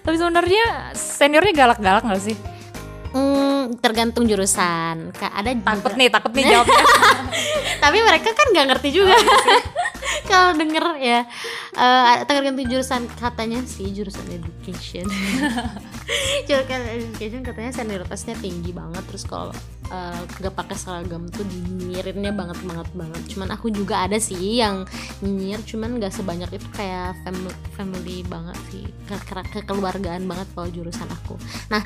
Tapi 0.00 0.16
sebenarnya 0.16 0.64
seniornya 0.92 1.54
galak-galak 1.54 2.04
nggak 2.04 2.22
sih? 2.22 2.36
Hmm, 3.10 3.74
tergantung 3.82 4.22
jurusan. 4.24 5.10
Kak, 5.12 5.34
ada 5.34 5.50
Takut 5.50 5.66
juga- 5.90 5.98
nih, 5.98 6.08
takut 6.08 6.30
nih 6.30 6.44
jawabnya. 6.52 6.84
tapi 7.80 7.98
mereka 8.00 8.30
kan 8.30 8.46
nggak 8.48 8.66
ngerti 8.70 8.88
juga 8.92 9.16
kalau 10.30 10.56
denger 10.56 10.84
ya 10.98 11.20
eh, 11.76 12.24
tergantung 12.26 12.66
jurusan 12.66 13.06
katanya 13.18 13.62
sih 13.64 13.90
jurusan 13.94 14.26
education. 14.30 15.06
Jurusan 16.48 16.82
education 16.90 17.40
katanya 17.46 17.70
senioritasnya 17.70 18.34
tinggi 18.42 18.74
banget 18.74 19.06
terus 19.06 19.22
kalau 19.22 19.54
eh, 19.90 20.20
nggak 20.42 20.54
pakai 20.54 20.76
seragam 20.76 21.30
tuh 21.30 21.46
dinyirinnya 21.46 22.34
banget 22.34 22.58
banget 22.66 22.88
banget. 22.94 23.22
Cuman 23.30 23.48
aku 23.54 23.70
juga 23.70 24.06
ada 24.06 24.18
sih 24.18 24.58
yang 24.58 24.86
nyinyir 25.22 25.62
cuman 25.62 26.02
nggak 26.02 26.10
sebanyak 26.10 26.50
itu 26.50 26.66
kayak 26.74 27.14
family 27.22 27.54
family 27.78 28.16
banget 28.26 28.58
sih. 28.74 28.84
Ke 29.06 29.16
ke- 29.22 29.50
kekeluargaan 29.62 30.26
banget 30.26 30.48
kalau 30.54 30.68
jurusan 30.70 31.06
aku. 31.06 31.38
Nah 31.70 31.82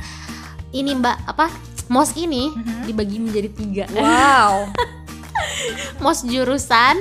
ini 0.72 0.96
mbak 0.96 1.20
apa? 1.28 1.52
Mos 1.92 2.16
ini 2.16 2.48
dibagi 2.88 3.20
menjadi 3.20 3.48
tiga. 3.52 3.84
Wow. 3.92 4.72
mos 6.02 6.24
jurusan, 6.24 6.96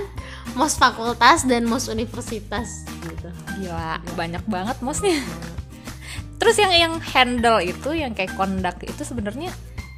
mos 0.53 0.77
fakultas 0.77 1.45
dan 1.49 1.65
mos 1.65 1.89
universitas 1.89 2.85
gitu. 3.01 3.29
Gila, 3.61 4.01
banyak 4.13 4.43
banget 4.45 4.77
mosnya. 4.85 5.17
Terus 6.37 6.59
yang 6.59 6.73
yang 6.73 6.93
handle 6.99 7.63
itu 7.63 7.95
yang 7.95 8.11
kayak 8.11 8.35
kondak 8.35 8.77
itu 8.83 9.01
sebenarnya 9.01 9.53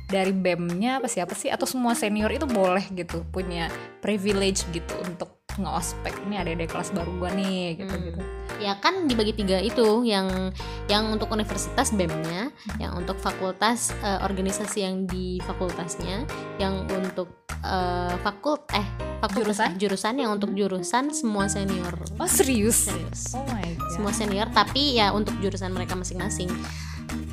dari 0.05 0.29
BEM-nya 0.29 1.01
apa 1.01 1.09
siapa 1.09 1.33
sih 1.33 1.49
atau 1.49 1.65
semua 1.65 1.97
senior 1.97 2.29
itu 2.29 2.45
boleh 2.45 2.85
gitu 2.93 3.25
punya 3.33 3.73
privilege 4.05 4.61
gitu 4.69 4.93
untuk 5.01 5.41
nge-ospek 5.55 6.11
ini 6.27 6.35
ada 6.35 6.51
di 6.51 6.67
kelas 6.67 6.91
baru 6.91 7.11
gua 7.15 7.31
nih 7.33 7.79
gitu 7.79 7.95
gitu. 8.11 8.19
Ya 8.59 8.77
kan 8.79 9.07
dibagi 9.07 9.33
tiga 9.35 9.59
itu 9.59 10.03
yang 10.03 10.51
yang 10.91 11.09
untuk 11.11 11.31
universitas 11.31 11.91
BEM-nya, 11.95 12.51
yang 12.77 12.95
untuk 12.95 13.17
fakultas 13.19 13.95
eh, 14.03 14.19
organisasi 14.23 14.83
yang 14.83 14.95
di 15.07 15.39
fakultasnya, 15.43 16.27
yang 16.59 16.85
untuk 16.91 17.31
eh, 17.63 18.13
fakult 18.21 18.67
eh 18.75 19.04
fakultas 19.25 19.57
Jurusan? 19.57 19.69
jurusan 19.81 20.13
yang 20.21 20.31
untuk 20.31 20.51
jurusan 20.53 21.09
semua 21.09 21.49
senior. 21.49 21.97
Oh 22.21 22.29
serius? 22.29 22.93
Serius. 22.93 23.33
Oh 23.33 23.41
my 23.49 23.65
god. 23.75 23.89
Semua 23.89 24.11
senior 24.13 24.47
tapi 24.53 25.01
ya 25.01 25.09
untuk 25.11 25.33
jurusan 25.41 25.73
mereka 25.73 25.97
masing-masing. 25.97 26.47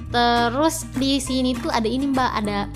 Terus 0.08 0.88
di 0.96 1.20
sini 1.20 1.52
tuh 1.56 1.68
ada 1.68 1.88
ini 1.88 2.08
Mbak, 2.08 2.30
ada 2.44 2.68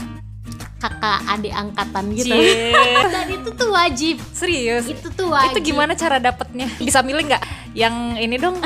kakak 0.77 1.21
adik 1.33 1.53
angkatan 1.53 2.05
gitu. 2.13 2.37
Dan 3.15 3.27
itu 3.33 3.49
tuh 3.53 3.69
wajib. 3.73 4.17
Serius? 4.33 4.85
Itu 4.89 5.09
tuh 5.13 5.33
wajib. 5.33 5.57
Itu 5.57 5.73
gimana 5.73 5.97
cara 5.97 6.21
dapetnya? 6.21 6.69
Bisa 6.77 7.01
milih 7.01 7.29
nggak? 7.29 7.43
Yang 7.73 7.95
ini 8.21 8.37
dong, 8.37 8.57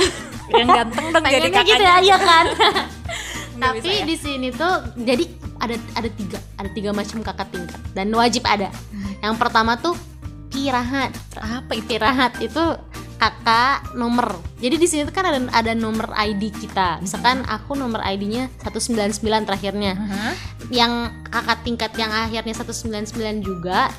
yang 0.50 0.68
ganteng 0.70 1.06
dong 1.14 1.24
jadi 1.26 1.46
Pengennya 1.50 1.62
kakaknya. 1.62 1.94
gitu 2.02 2.10
ya, 2.10 2.18
kan? 2.18 2.46
Tapi 3.62 3.90
ya? 3.90 4.04
di 4.06 4.16
sini 4.16 4.48
tuh 4.54 4.74
jadi 4.98 5.24
ada 5.60 5.76
ada 5.92 6.08
tiga 6.08 6.38
ada 6.56 6.68
tiga 6.72 6.90
macam 6.96 7.20
kakak 7.20 7.48
tingkat 7.52 7.80
dan 7.92 8.08
wajib 8.16 8.40
ada 8.48 8.72
yang 9.20 9.36
pertama 9.36 9.76
tuh 9.76 9.92
pirahat 10.68 11.10
apa 11.40 11.72
itu 11.72 11.86
pirahat 11.88 12.32
itu 12.44 12.64
kakak 13.20 13.92
nomor. 14.00 14.40
Jadi 14.64 14.80
di 14.80 14.88
sini 14.88 15.04
tuh 15.04 15.12
kan 15.12 15.28
ada 15.28 15.40
ada 15.52 15.72
nomor 15.76 16.08
ID 16.16 16.48
kita. 16.56 17.04
Misalkan 17.04 17.44
aku 17.44 17.76
nomor 17.76 18.00
ID-nya 18.00 18.48
199 18.64 19.44
terakhirnya. 19.44 19.92
Yang 20.72 20.92
kakak 21.28 21.58
tingkat 21.60 21.92
yang 22.00 22.08
akhirnya 22.12 22.56
199 22.56 23.44
juga 23.44 23.92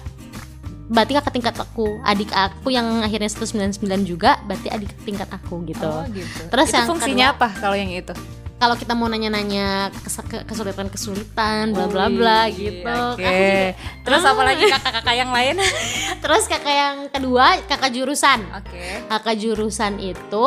berarti 0.92 1.16
kakak 1.16 1.34
tingkat 1.38 1.56
aku 1.56 2.02
adik 2.04 2.34
aku 2.36 2.68
yang 2.68 3.00
akhirnya 3.00 3.32
199 3.32 3.80
juga 4.04 4.42
berarti 4.44 4.68
adik 4.74 4.92
tingkat 5.06 5.30
aku 5.30 5.64
gitu. 5.70 5.86
Oh 5.86 6.04
gitu. 6.10 6.42
Terus 6.50 6.68
itu 6.68 6.76
yang 6.76 6.90
fungsinya 6.90 7.28
kedua- 7.32 7.46
apa 7.46 7.48
kalau 7.62 7.76
yang 7.78 7.94
itu? 7.94 8.14
Kalau 8.62 8.78
kita 8.78 8.94
mau 8.94 9.10
nanya-nanya 9.10 9.90
kes- 9.98 10.22
ke- 10.24 10.46
kesulitan-kesulitan 10.46 11.74
bla 11.74 11.82
Oh, 11.82 11.90
bla 11.90 12.06
bla 12.08 12.46
Wih, 12.46 12.54
gitu 12.54 12.86
Oke. 13.12 13.26
Aku 13.26 13.42
juga- 13.42 13.74
Terus 14.06 14.22
Ah. 14.22 14.30
apa 14.30 14.42
lagi 14.44 14.64
kakak-kakak 14.70 15.16
yang 15.18 15.32
lain? 15.32 15.56
terus 16.24 16.44
kakak 16.46 16.70
yang 16.72 16.98
kedua 17.10 17.58
kakak 17.66 17.90
jurusan 17.90 18.40
Oke. 18.54 19.10
kakak 19.10 19.36
jurusan 19.36 19.98
itu 19.98 20.46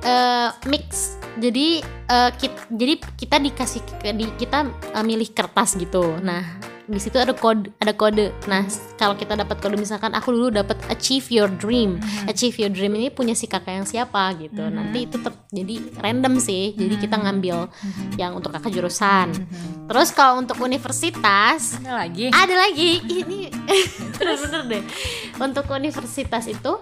eh, 0.00 0.48
mix 0.64 1.20
jadi 1.36 1.84
eh, 1.84 2.30
kit- 2.34 2.66
jadi 2.72 2.94
kita 2.96 3.36
dikasih 3.36 3.82
di 4.10 4.26
kita 4.34 4.58
eh, 4.90 5.04
milih 5.04 5.28
kertas 5.28 5.76
gitu 5.76 6.16
nah 6.18 6.40
di 6.88 6.96
situ 6.96 7.20
ada 7.20 7.36
kode 7.36 7.68
ada 7.78 7.92
kode. 7.92 8.32
Nah 8.48 8.64
kalau 8.96 9.12
kita 9.12 9.36
dapat 9.36 9.60
kode 9.60 9.76
misalkan 9.76 10.16
aku 10.16 10.32
dulu 10.32 10.48
dapat 10.48 10.80
achieve 10.88 11.28
your 11.28 11.46
dream. 11.46 12.00
Achieve 12.24 12.56
your 12.56 12.72
dream 12.72 12.96
ini 12.96 13.12
punya 13.12 13.36
si 13.36 13.44
kakak 13.44 13.76
yang 13.76 13.84
siapa 13.84 14.32
gitu. 14.40 14.64
Nanti 14.66 15.04
itu 15.04 15.20
ter- 15.20 15.36
jadi 15.52 15.74
random 16.00 16.40
sih. 16.40 16.72
Jadi 16.72 16.96
kita 16.96 17.20
ngambil 17.20 17.68
yang 18.16 18.32
untuk 18.32 18.56
kakak 18.56 18.72
jurusan. 18.72 19.36
Terus 19.84 20.08
kalau 20.10 20.40
untuk 20.40 20.56
universitas 20.60 21.76
Ada 21.78 21.92
lagi? 22.08 22.32
ada 22.32 22.54
lagi. 22.56 22.90
Ini 23.24 23.38
bener-bener 24.16 24.62
deh. 24.68 24.82
Untuk 25.38 25.68
universitas 25.70 26.48
itu 26.48 26.72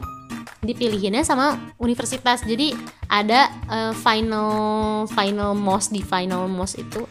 dipilihinnya 0.62 1.23
sama 1.23 1.55
universitas. 1.79 2.42
Jadi 2.42 2.75
ada 3.07 3.51
eh, 3.71 3.92
final 3.95 4.51
final 5.07 5.55
most 5.55 5.90
di 5.90 6.03
final 6.03 6.47
most 6.47 6.79
itu 6.79 7.07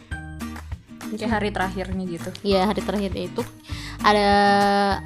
Kayak 1.13 1.31
hari 1.37 1.49
terakhirnya 1.53 2.03
gitu. 2.09 2.29
ya 2.41 2.65
hari 2.65 2.81
terakhir 2.81 3.11
itu. 3.13 3.41
Ada 4.01 4.29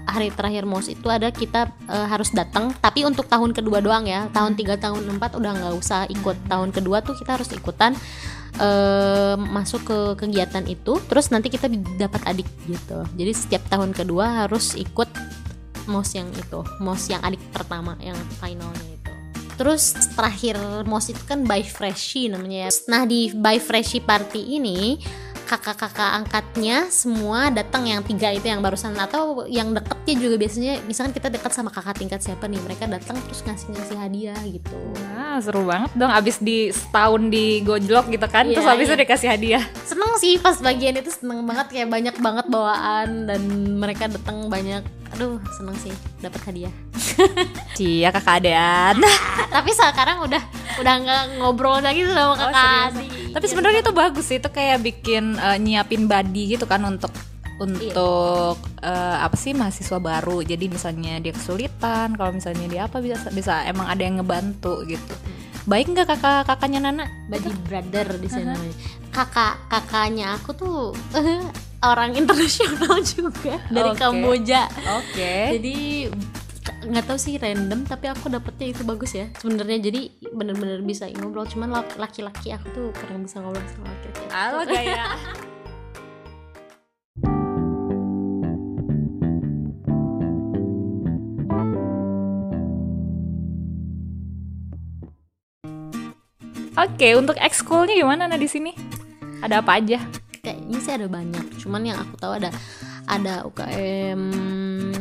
hari 0.07 0.31
terakhir 0.31 0.63
most 0.63 0.91
itu 0.91 1.07
ada 1.11 1.31
kita 1.31 1.71
eh, 1.87 2.07
harus 2.07 2.31
datang. 2.31 2.71
Tapi 2.79 3.03
untuk 3.03 3.27
tahun 3.27 3.51
kedua 3.51 3.83
doang 3.83 4.07
ya. 4.07 4.31
Tahun 4.31 4.55
3 4.55 4.79
tahun 4.79 5.03
4 5.19 5.39
udah 5.39 5.51
nggak 5.59 5.75
usah 5.75 6.07
ikut. 6.07 6.37
Tahun 6.47 6.69
kedua 6.71 7.03
tuh 7.03 7.15
kita 7.19 7.35
harus 7.35 7.51
ikutan 7.51 7.95
eh, 8.59 9.35
masuk 9.35 9.81
ke 9.83 9.97
kegiatan 10.25 10.63
itu. 10.67 10.99
Terus 11.07 11.29
nanti 11.31 11.51
kita 11.51 11.67
dapat 11.99 12.23
adik 12.27 12.47
gitu. 12.67 13.03
Jadi 13.19 13.31
setiap 13.35 13.63
tahun 13.67 13.91
kedua 13.91 14.47
harus 14.47 14.73
ikut 14.79 15.07
mos 15.89 16.13
yang 16.13 16.29
itu. 16.33 16.61
Mos 16.79 17.09
yang 17.09 17.19
adik 17.25 17.41
pertama 17.51 17.97
yang 17.99 18.17
finalnya 18.39 18.87
itu. 18.87 18.99
Terus 19.59 19.91
terakhir 20.15 20.55
mos 20.87 21.11
itu 21.11 21.19
kan 21.27 21.43
by 21.43 21.59
freshie 21.65 22.31
namanya 22.31 22.67
ya. 22.67 22.69
Nah 22.87 23.03
di 23.03 23.35
by 23.35 23.59
freshie 23.59 23.99
party 23.99 24.55
ini 24.55 25.03
kakak-kakak 25.49 26.21
angkatnya 26.21 26.93
semua 26.93 27.49
datang 27.49 27.89
yang 27.89 28.05
tiga 28.05 28.29
itu 28.29 28.45
yang 28.45 28.61
barusan. 28.61 28.93
Atau 29.01 29.49
yang 29.49 29.73
deketnya 29.73 30.13
juga 30.21 30.35
biasanya 30.37 30.73
misalkan 30.85 31.17
kita 31.17 31.33
dekat 31.33 31.49
sama 31.49 31.73
kakak 31.73 31.97
tingkat 31.97 32.21
siapa 32.21 32.45
nih 32.45 32.61
mereka 32.61 32.85
datang 32.85 33.17
terus 33.25 33.41
ngasih 33.41 33.73
ngasih 33.73 33.97
hadiah 33.97 34.37
gitu. 34.45 34.77
Nah, 35.01 35.41
seru 35.41 35.65
banget 35.65 35.89
dong 35.97 36.13
abis 36.13 36.37
di 36.37 36.69
setahun 36.69 37.33
di 37.33 37.65
gojlok 37.65 38.13
gitu 38.13 38.27
kan 38.29 38.45
Iya, 38.45 38.61
terus 38.61 38.69
habis 38.69 38.85
iya. 38.85 38.93
itu 38.93 39.01
dikasih 39.01 39.27
hadiah. 39.33 39.63
Seneng 39.89 40.11
sih 40.21 40.37
pas 40.37 40.53
bagian 40.61 40.93
itu 41.01 41.09
seneng 41.09 41.41
banget 41.49 41.67
kayak 41.73 41.89
banyak 41.89 42.15
banget 42.21 42.45
bawaan 42.45 43.25
dan 43.25 43.41
mereka 43.81 44.05
datang 44.05 44.45
banyak. 44.53 44.85
Aduh 45.17 45.41
seneng 45.57 45.73
sih 45.81 45.89
dapat 46.21 46.45
hadiah. 46.45 46.73
Cia 47.73 48.09
kakak 48.15 48.45
adean. 48.45 49.01
Tapi 49.57 49.71
sekarang 49.73 50.21
udah 50.21 50.43
udah 50.77 50.93
nggak 51.01 51.21
ngobrol 51.41 51.81
lagi 51.81 52.05
sama 52.05 52.37
kakak 52.37 52.93
serius? 52.93 53.18
Adik 53.29 53.37
tapi 53.37 53.45
sebenarnya 53.45 53.79
itu 53.85 53.93
bagus 53.93 54.25
sih 54.25 54.41
itu 54.41 54.49
kayak 54.49 54.81
bikin 54.81 55.37
eh, 55.37 55.57
nyiapin 55.61 56.09
body 56.09 56.57
gitu 56.57 56.65
kan 56.65 56.81
untuk 56.81 57.13
untuk 57.61 58.57
eh, 58.81 59.17
apa 59.19 59.35
sih 59.35 59.51
mahasiswa 59.53 59.99
baru. 59.99 60.41
Jadi 60.41 60.71
misalnya 60.71 61.19
dia 61.21 61.35
kesulitan 61.35 62.17
kalau 62.17 62.33
misalnya 62.33 62.65
dia 62.65 62.81
apa 62.89 63.03
bisa 63.03 63.29
bisa 63.29 63.67
emang 63.67 63.85
ada 63.91 64.01
yang 64.01 64.23
ngebantu 64.23 64.81
gitu. 64.87 65.13
Baik 65.67 65.93
nggak 65.93 66.07
kakak 66.07 66.49
kakaknya 66.49 66.89
Nana? 66.89 67.05
Body 67.29 67.51
brother 67.67 68.07
di 68.17 68.29
sana 68.31 68.57
kakak 69.09 69.57
kakaknya 69.67 70.37
aku 70.37 70.55
tuh 70.55 70.79
orang 71.91 72.15
internasional 72.15 73.01
juga 73.13 73.59
dari 73.67 73.91
Oke. 73.91 73.99
Kamboja. 73.99 74.61
Oke. 75.01 75.35
Jadi 75.59 76.07
nggak 76.85 77.05
tahu 77.05 77.19
sih 77.19 77.35
random 77.37 77.85
tapi 77.85 78.09
aku 78.09 78.29
dapetnya 78.29 78.73
itu 78.73 78.81
bagus 78.85 79.11
ya 79.15 79.27
sebenarnya 79.37 79.79
jadi 79.91 80.01
bener-bener 80.31 80.81
bisa 80.85 81.09
ngobrol 81.11 81.45
cuman 81.45 81.81
lak- 81.81 81.97
laki-laki 81.97 82.53
aku 82.53 82.67
tuh 82.71 82.85
kurang 82.95 83.25
bisa 83.25 83.41
ngobrol 83.41 83.63
sama 83.69 83.89
laki-laki 83.91 84.25
halo 84.31 84.59
gaya 84.71 85.05
Oke, 96.79 97.11
untuk 97.11 97.35
ekskulnya 97.35 97.91
gimana 97.91 98.23
nah 98.23 98.39
di 98.39 98.47
sini? 98.47 98.71
Ada 99.43 99.59
apa 99.59 99.83
aja? 99.83 99.99
kayaknya 100.39 100.79
sih 100.79 100.93
ada 100.95 101.07
banyak 101.11 101.45
cuman 101.59 101.81
yang 101.83 101.97
aku 101.99 102.15
tahu 102.15 102.33
ada 102.39 102.49
ada 103.09 103.41
UKM 103.49 104.21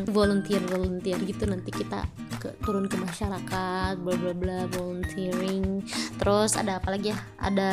volunteer 0.09 0.65
volunteer 0.65 1.21
gitu 1.29 1.45
nanti 1.45 1.69
kita 1.69 2.09
ke, 2.41 2.57
turun 2.65 2.89
ke 2.89 2.97
masyarakat 2.97 4.01
bla 4.01 4.15
bla 4.17 4.33
bla 4.33 4.59
volunteering. 4.73 5.85
Terus 6.17 6.57
ada 6.57 6.81
apa 6.81 6.97
lagi 6.97 7.13
ya? 7.13 7.19
Ada 7.37 7.71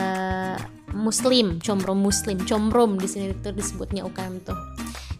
muslim 0.91 1.63
combrom 1.63 2.03
muslim. 2.03 2.43
Combrom 2.43 2.99
di 2.99 3.07
sini 3.07 3.31
itu 3.31 3.49
disebutnya 3.55 4.03
UKM 4.03 4.43
tuh. 4.43 4.59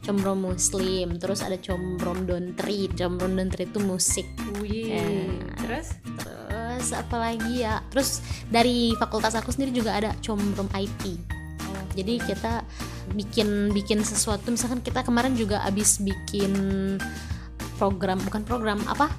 Combrom 0.03 0.53
muslim 0.53 1.17
terus 1.17 1.41
ada 1.41 1.57
combrom 1.57 2.27
dontri 2.29 2.91
combrom 2.93 3.39
dontri 3.39 3.65
itu 3.65 3.79
musik. 3.81 4.27
Eh, 4.61 5.31
terus? 5.63 5.97
terus 6.19 6.87
apa 6.93 7.15
lagi 7.17 7.63
ya? 7.65 7.81
Terus 7.89 8.21
dari 8.51 8.93
fakultas 8.99 9.33
aku 9.33 9.49
sendiri 9.49 9.73
juga 9.73 9.97
ada 9.97 10.11
combrom 10.21 10.69
IT 10.75 11.35
jadi 11.95 12.19
kita 12.21 12.53
bikin 13.13 13.69
bikin 13.75 14.01
sesuatu 14.01 14.49
misalkan 14.49 14.81
kita 14.81 15.05
kemarin 15.05 15.37
juga 15.37 15.61
abis 15.67 16.01
bikin 16.01 16.53
program 17.77 18.17
bukan 18.23 18.41
program 18.41 18.79
apa 18.89 19.11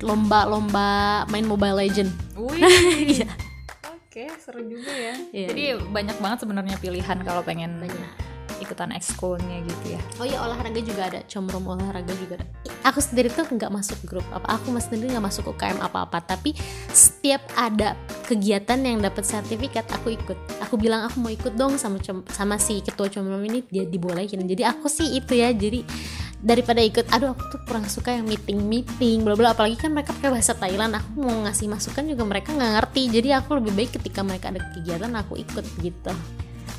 lomba-lomba 0.00 1.22
main 1.30 1.44
Mobile 1.46 1.76
Legend. 1.86 2.10
Oke, 4.14 4.30
seru 4.38 4.62
juga 4.66 4.94
ya. 4.94 5.14
Iya, 5.34 5.46
Jadi 5.50 5.62
banyak 5.90 6.16
banget 6.22 6.38
sebenarnya 6.46 6.76
pilihan 6.78 7.18
kalau 7.26 7.42
pengen 7.42 7.82
Banyak. 7.82 8.33
Ikutan 8.62 8.90
ekskulnya 8.94 9.62
gitu 9.64 9.96
ya. 9.96 10.00
Oh 10.20 10.26
iya 10.26 10.38
olahraga 10.42 10.80
juga 10.82 11.10
ada, 11.10 11.20
combrom 11.26 11.64
olahraga 11.66 12.12
juga 12.18 12.38
ada. 12.38 12.46
Aku 12.86 13.00
sendiri 13.00 13.32
tuh 13.32 13.48
nggak 13.48 13.72
masuk 13.72 13.98
grup 14.06 14.26
apa, 14.30 14.58
aku 14.60 14.70
mas 14.70 14.86
sendiri 14.86 15.14
nggak 15.14 15.24
masuk 15.24 15.50
UKM 15.50 15.80
apa-apa. 15.80 16.20
Tapi 16.22 16.54
setiap 16.92 17.42
ada 17.58 17.98
kegiatan 18.28 18.78
yang 18.80 19.00
dapat 19.00 19.24
sertifikat, 19.24 19.88
aku 19.90 20.14
ikut. 20.14 20.38
Aku 20.68 20.76
bilang 20.76 21.08
aku 21.08 21.18
mau 21.20 21.32
ikut 21.32 21.56
dong 21.56 21.80
sama 21.80 21.98
com- 22.00 22.26
sama 22.30 22.60
si 22.60 22.84
ketua 22.84 23.08
combrom 23.08 23.42
ini, 23.44 23.64
dia 23.66 23.88
dibolehin. 23.88 24.44
Jadi 24.44 24.62
aku 24.62 24.86
sih 24.86 25.16
itu 25.18 25.34
ya. 25.34 25.50
Jadi 25.50 25.84
daripada 26.44 26.84
ikut, 26.84 27.08
aduh 27.08 27.32
aku 27.32 27.56
tuh 27.56 27.60
kurang 27.64 27.88
suka 27.88 28.12
yang 28.12 28.28
meeting 28.28 28.60
meeting, 28.68 29.24
bla 29.24 29.32
bla. 29.32 29.56
Apalagi 29.56 29.80
kan 29.80 29.90
mereka 29.96 30.12
pakai 30.12 30.30
bahasa 30.32 30.52
Thailand. 30.52 30.92
Aku 31.00 31.24
mau 31.24 31.36
ngasih 31.48 31.66
masukan 31.72 32.04
juga 32.04 32.22
mereka 32.28 32.52
nggak 32.52 32.72
ngerti. 32.80 33.02
Jadi 33.08 33.28
aku 33.32 33.56
lebih 33.58 33.72
baik 33.72 33.90
ketika 34.00 34.20
mereka 34.20 34.52
ada 34.52 34.60
kegiatan 34.76 35.12
aku 35.16 35.40
ikut 35.40 35.64
gitu. 35.80 36.12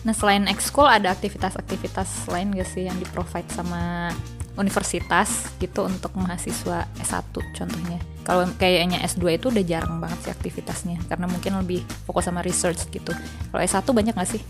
Nah, 0.06 0.14
selain 0.14 0.46
ekskul 0.46 0.86
ada 0.86 1.10
aktivitas-aktivitas 1.10 2.30
lain 2.30 2.54
gak 2.54 2.70
sih 2.70 2.86
yang 2.86 2.96
di-provide 3.02 3.50
sama 3.50 4.14
universitas 4.56 5.52
gitu 5.60 5.84
untuk 5.84 6.16
mahasiswa 6.16 6.88
S1 7.02 7.34
contohnya. 7.34 8.00
Kalau 8.26 8.48
kayaknya 8.58 9.04
S2 9.04 9.42
itu 9.42 9.52
udah 9.52 9.66
jarang 9.66 10.00
banget 10.00 10.30
sih 10.30 10.32
aktivitasnya 10.32 10.98
karena 11.10 11.26
mungkin 11.28 11.60
lebih 11.60 11.82
fokus 12.08 12.30
sama 12.30 12.46
research 12.46 12.88
gitu. 12.94 13.12
Kalau 13.52 13.62
S1 13.62 13.84
banyak 13.84 14.14
gak 14.16 14.30
sih? 14.30 14.42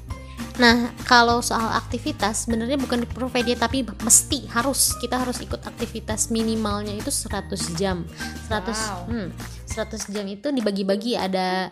Nah, 0.55 0.87
kalau 1.03 1.43
soal 1.43 1.67
aktivitas 1.75 2.47
sebenarnya 2.47 2.79
bukan 2.79 3.03
di 3.03 3.07
provide 3.07 3.59
tapi 3.59 3.83
mesti 3.83 4.47
harus 4.55 4.95
kita 5.03 5.19
harus 5.19 5.43
ikut 5.43 5.59
aktivitas 5.67 6.31
minimalnya 6.31 6.95
itu 6.95 7.11
100 7.11 7.75
jam. 7.75 8.07
100 8.47 8.71
Wow. 8.71 9.07
hmm, 9.11 9.27
100 9.67 10.15
jam 10.15 10.25
itu 10.27 10.47
dibagi-bagi 10.51 11.19
ada 11.19 11.71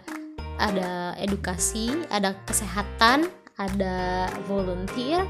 ada 0.60 1.16
edukasi, 1.16 1.92
ada 2.12 2.36
kesehatan, 2.44 3.32
ada 3.58 4.28
volunteer 4.50 5.24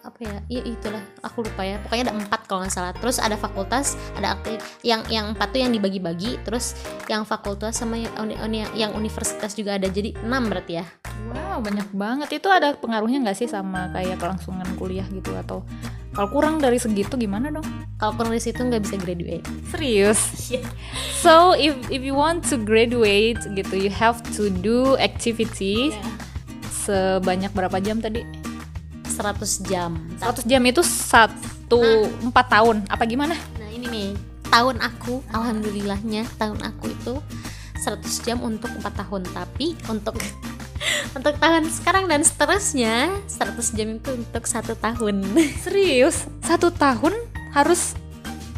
apa 0.00 0.16
ya? 0.24 0.36
Iya 0.48 0.62
itulah. 0.74 1.02
Aku 1.20 1.44
lupa 1.44 1.60
ya. 1.60 1.76
Pokoknya 1.84 2.10
ada 2.10 2.14
empat 2.16 2.48
kalau 2.48 2.64
nggak 2.64 2.72
salah. 2.72 2.92
Terus 2.96 3.20
ada 3.20 3.36
fakultas 3.36 4.00
ada 4.16 4.32
aktif. 4.32 4.58
Yang 4.80 5.12
yang 5.12 5.36
empat 5.36 5.52
tuh 5.52 5.60
yang 5.60 5.72
dibagi-bagi. 5.76 6.40
Terus 6.42 6.72
yang 7.06 7.28
fakultas 7.28 7.76
sama 7.76 8.00
yang, 8.00 8.12
uni- 8.16 8.40
uni- 8.40 8.72
yang 8.74 8.96
universitas 8.96 9.52
juga 9.52 9.76
ada. 9.76 9.86
Jadi 9.92 10.16
enam 10.24 10.48
berarti 10.48 10.80
ya. 10.80 10.84
Wow, 11.30 11.60
banyak 11.60 11.88
banget. 11.92 12.40
Itu 12.40 12.48
ada 12.48 12.72
pengaruhnya 12.74 13.20
nggak 13.22 13.38
sih 13.44 13.48
sama 13.48 13.92
kayak 13.92 14.16
kelangsungan 14.16 14.66
kuliah 14.80 15.04
gitu? 15.12 15.36
Atau 15.36 15.68
kalau 16.16 16.28
kurang 16.32 16.58
dari 16.58 16.80
segitu 16.80 17.14
gimana 17.14 17.52
dong? 17.52 17.66
kalau 18.00 18.16
kurang 18.16 18.32
dari 18.32 18.40
situ 18.40 18.64
nggak 18.64 18.82
bisa 18.82 18.96
graduate. 18.96 19.44
Serius? 19.68 20.20
So 21.20 21.52
if 21.52 21.76
if 21.92 22.00
you 22.00 22.16
want 22.16 22.48
to 22.48 22.56
graduate 22.56 23.36
gitu, 23.52 23.76
you 23.76 23.92
have 23.92 24.24
to 24.40 24.48
do 24.48 24.96
activity 24.96 25.92
sebanyak 26.90 27.54
berapa 27.54 27.78
jam 27.78 28.02
tadi? 28.02 28.26
100 29.06 29.68
jam 29.68 30.00
100 30.18 30.48
jam 30.48 30.62
itu 30.64 30.82
satu 30.82 32.08
empat 32.24 32.46
tahun 32.50 32.76
apa 32.90 33.04
gimana? 33.06 33.36
Nah 33.60 33.70
ini 33.70 33.86
nih 33.86 34.10
tahun 34.50 34.82
aku, 34.82 35.22
alhamdulillahnya 35.30 36.26
tahun 36.34 36.58
aku 36.66 36.90
itu 36.90 37.14
100 37.78 38.26
jam 38.26 38.38
untuk 38.42 38.72
4 38.82 38.82
tahun 39.06 39.22
tapi 39.30 39.78
untuk 39.86 40.18
untuk 41.16 41.34
tahun 41.38 41.70
sekarang 41.70 42.10
dan 42.10 42.26
seterusnya 42.26 43.12
100 43.30 43.76
jam 43.76 43.88
itu 43.94 44.10
untuk 44.16 44.44
satu 44.48 44.74
tahun 44.74 45.22
Serius? 45.64 46.26
Satu 46.42 46.74
tahun 46.74 47.14
harus 47.54 47.94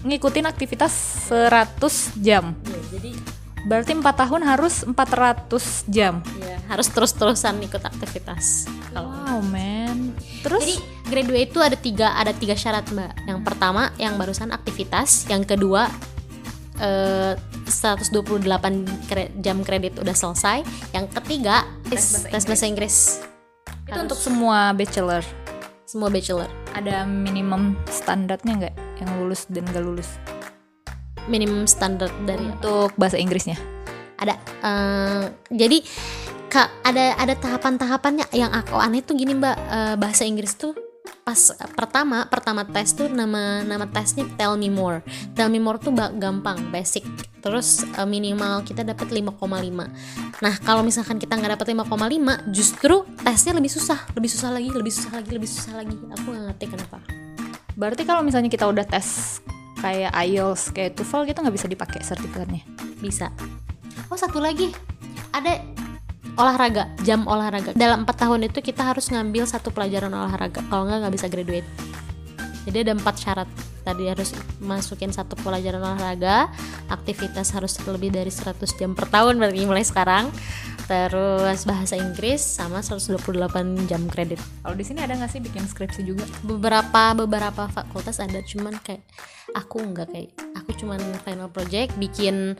ngikutin 0.02 0.48
aktivitas 0.48 0.92
100 1.30 2.22
jam. 2.22 2.56
ya, 2.66 2.80
jadi 2.98 3.10
Berarti 3.62 3.94
empat 3.94 4.26
tahun 4.26 4.42
harus 4.42 4.82
400 4.82 5.86
jam. 5.86 6.18
ya 6.42 6.52
harus 6.72 6.88
terus-terusan 6.88 7.60
ikut 7.68 7.84
aktivitas 7.84 8.64
kalau 8.88 9.12
Wow, 9.12 9.44
man. 9.44 10.16
Terus 10.40 10.64
Jadi 10.64 10.76
graduate 11.12 11.50
itu 11.52 11.60
ada 11.60 11.76
tiga 11.76 12.16
ada 12.16 12.32
tiga 12.32 12.56
syarat 12.56 12.88
mbak. 12.88 13.12
Yang 13.28 13.40
pertama 13.44 13.92
yang 14.00 14.16
barusan 14.16 14.48
aktivitas, 14.56 15.28
yang 15.28 15.44
kedua 15.44 15.92
eh, 16.80 17.36
128 17.68 18.48
kre- 19.06 19.32
jam 19.38 19.60
kredit 19.60 20.00
udah 20.00 20.16
selesai, 20.16 20.64
yang 20.96 21.06
ketiga 21.12 21.68
tes, 21.86 22.24
tes 22.26 22.42
bahasa 22.48 22.64
Inggris. 22.64 23.20
itu 23.84 23.98
untuk 24.00 24.16
semua 24.16 24.72
bachelor. 24.72 25.20
Semua 25.84 26.08
bachelor. 26.08 26.48
Ada 26.72 27.04
minimum 27.04 27.76
standarnya 27.84 28.52
nggak 28.64 28.74
yang 29.04 29.10
lulus 29.20 29.44
dan 29.52 29.68
gak 29.68 29.84
lulus 29.84 30.08
Minimum 31.30 31.70
standar 31.70 32.10
dari 32.26 32.42
untuk 32.46 32.94
bahasa 32.98 33.18
Inggrisnya? 33.18 33.58
ada 34.22 34.34
eh, 34.62 35.24
jadi 35.50 35.78
ada 36.84 37.16
ada 37.16 37.34
tahapan-tahapannya 37.34 38.28
yang 38.36 38.52
aku 38.52 38.76
aneh 38.76 39.00
tuh 39.00 39.16
gini 39.16 39.32
mbak. 39.34 39.56
Eh, 39.56 39.94
bahasa 39.96 40.22
Inggris 40.28 40.54
tuh 40.54 40.76
pas 41.24 41.38
eh, 41.38 41.70
pertama 41.72 42.28
pertama 42.28 42.62
tes 42.68 42.92
tuh 42.92 43.08
nama 43.08 43.64
nama 43.64 43.88
tesnya 43.88 44.28
tell 44.36 44.54
me 44.60 44.68
more. 44.68 45.00
Tell 45.34 45.48
me 45.48 45.58
more 45.58 45.80
tuh 45.80 45.90
gampang 45.96 46.70
basic. 46.70 47.02
Terus 47.40 47.82
eh, 47.82 48.06
minimal 48.06 48.62
kita 48.62 48.86
dapat 48.86 49.10
5,5 49.10 49.32
nah 50.42 50.58
kalau 50.66 50.82
misalkan 50.82 51.22
kita 51.22 51.38
nggak 51.38 51.54
dapat 51.54 51.70
5,5 51.70 52.52
justru 52.52 53.08
tesnya 53.24 53.52
lebih 53.56 53.72
susah. 53.72 53.98
Lebih 54.12 54.30
susah 54.30 54.50
lagi 54.52 54.68
lebih 54.70 54.92
susah 54.92 55.12
lagi 55.16 55.30
lebih 55.32 55.48
susah 55.48 55.72
lagi. 55.80 55.96
Aku 56.20 56.26
nggak 56.28 56.44
ngerti 56.52 56.66
kenapa. 56.68 56.98
Berarti 57.72 58.02
kalau 58.04 58.20
misalnya 58.20 58.52
kita 58.52 58.68
udah 58.68 58.84
tes 58.84 59.40
kayak 59.82 60.14
IELTS, 60.14 60.70
kayak 60.70 60.94
TOEFL 60.94 61.26
gitu 61.26 61.38
nggak 61.42 61.56
bisa 61.58 61.66
dipakai 61.66 62.00
sertifikatnya. 62.06 62.62
bisa. 63.02 63.34
Oh 64.06 64.14
satu 64.14 64.38
lagi. 64.38 64.70
Ada 65.34 65.58
olahraga 66.38 66.86
jam 67.02 67.26
olahraga. 67.26 67.74
Dalam 67.74 68.06
empat 68.06 68.22
tahun 68.22 68.46
itu 68.46 68.62
kita 68.62 68.86
harus 68.86 69.10
ngambil 69.10 69.44
satu 69.44 69.74
pelajaran 69.74 70.14
olahraga. 70.14 70.62
Kalau 70.70 70.86
nggak 70.86 70.98
nggak 71.02 71.14
bisa 71.18 71.26
graduate. 71.26 71.68
Jadi 72.62 72.78
ada 72.86 72.92
empat 72.94 73.16
syarat. 73.18 73.50
Tadi 73.82 74.06
harus 74.06 74.30
masukin 74.62 75.10
satu 75.10 75.34
pelajaran 75.42 75.82
olahraga. 75.82 76.46
Aktivitas 76.86 77.50
harus 77.50 77.74
lebih 77.82 78.14
dari 78.14 78.30
100 78.30 78.62
jam 78.78 78.94
per 78.94 79.10
tahun 79.10 79.42
berarti 79.42 79.66
mulai 79.66 79.82
sekarang 79.82 80.30
terus 80.84 81.62
bahasa 81.62 81.94
Inggris 81.94 82.38
sama 82.38 82.80
128 82.80 83.18
jam 83.84 84.02
kredit 84.06 84.38
Kalau 84.60 84.74
di 84.74 84.82
sini 84.82 84.98
ada 84.98 85.14
nggak 85.14 85.30
sih 85.30 85.40
bikin 85.40 85.64
skripsi 85.64 86.02
juga? 86.02 86.24
beberapa 86.42 87.14
beberapa 87.16 87.66
fakultas 87.66 88.18
ada 88.18 88.42
cuman 88.42 88.76
kayak 88.78 89.02
aku 89.52 89.78
nggak 89.82 90.08
kayak 90.08 90.30
aku 90.54 90.70
cuman 90.74 90.98
final 91.20 91.48
project 91.48 91.94
bikin 91.96 92.54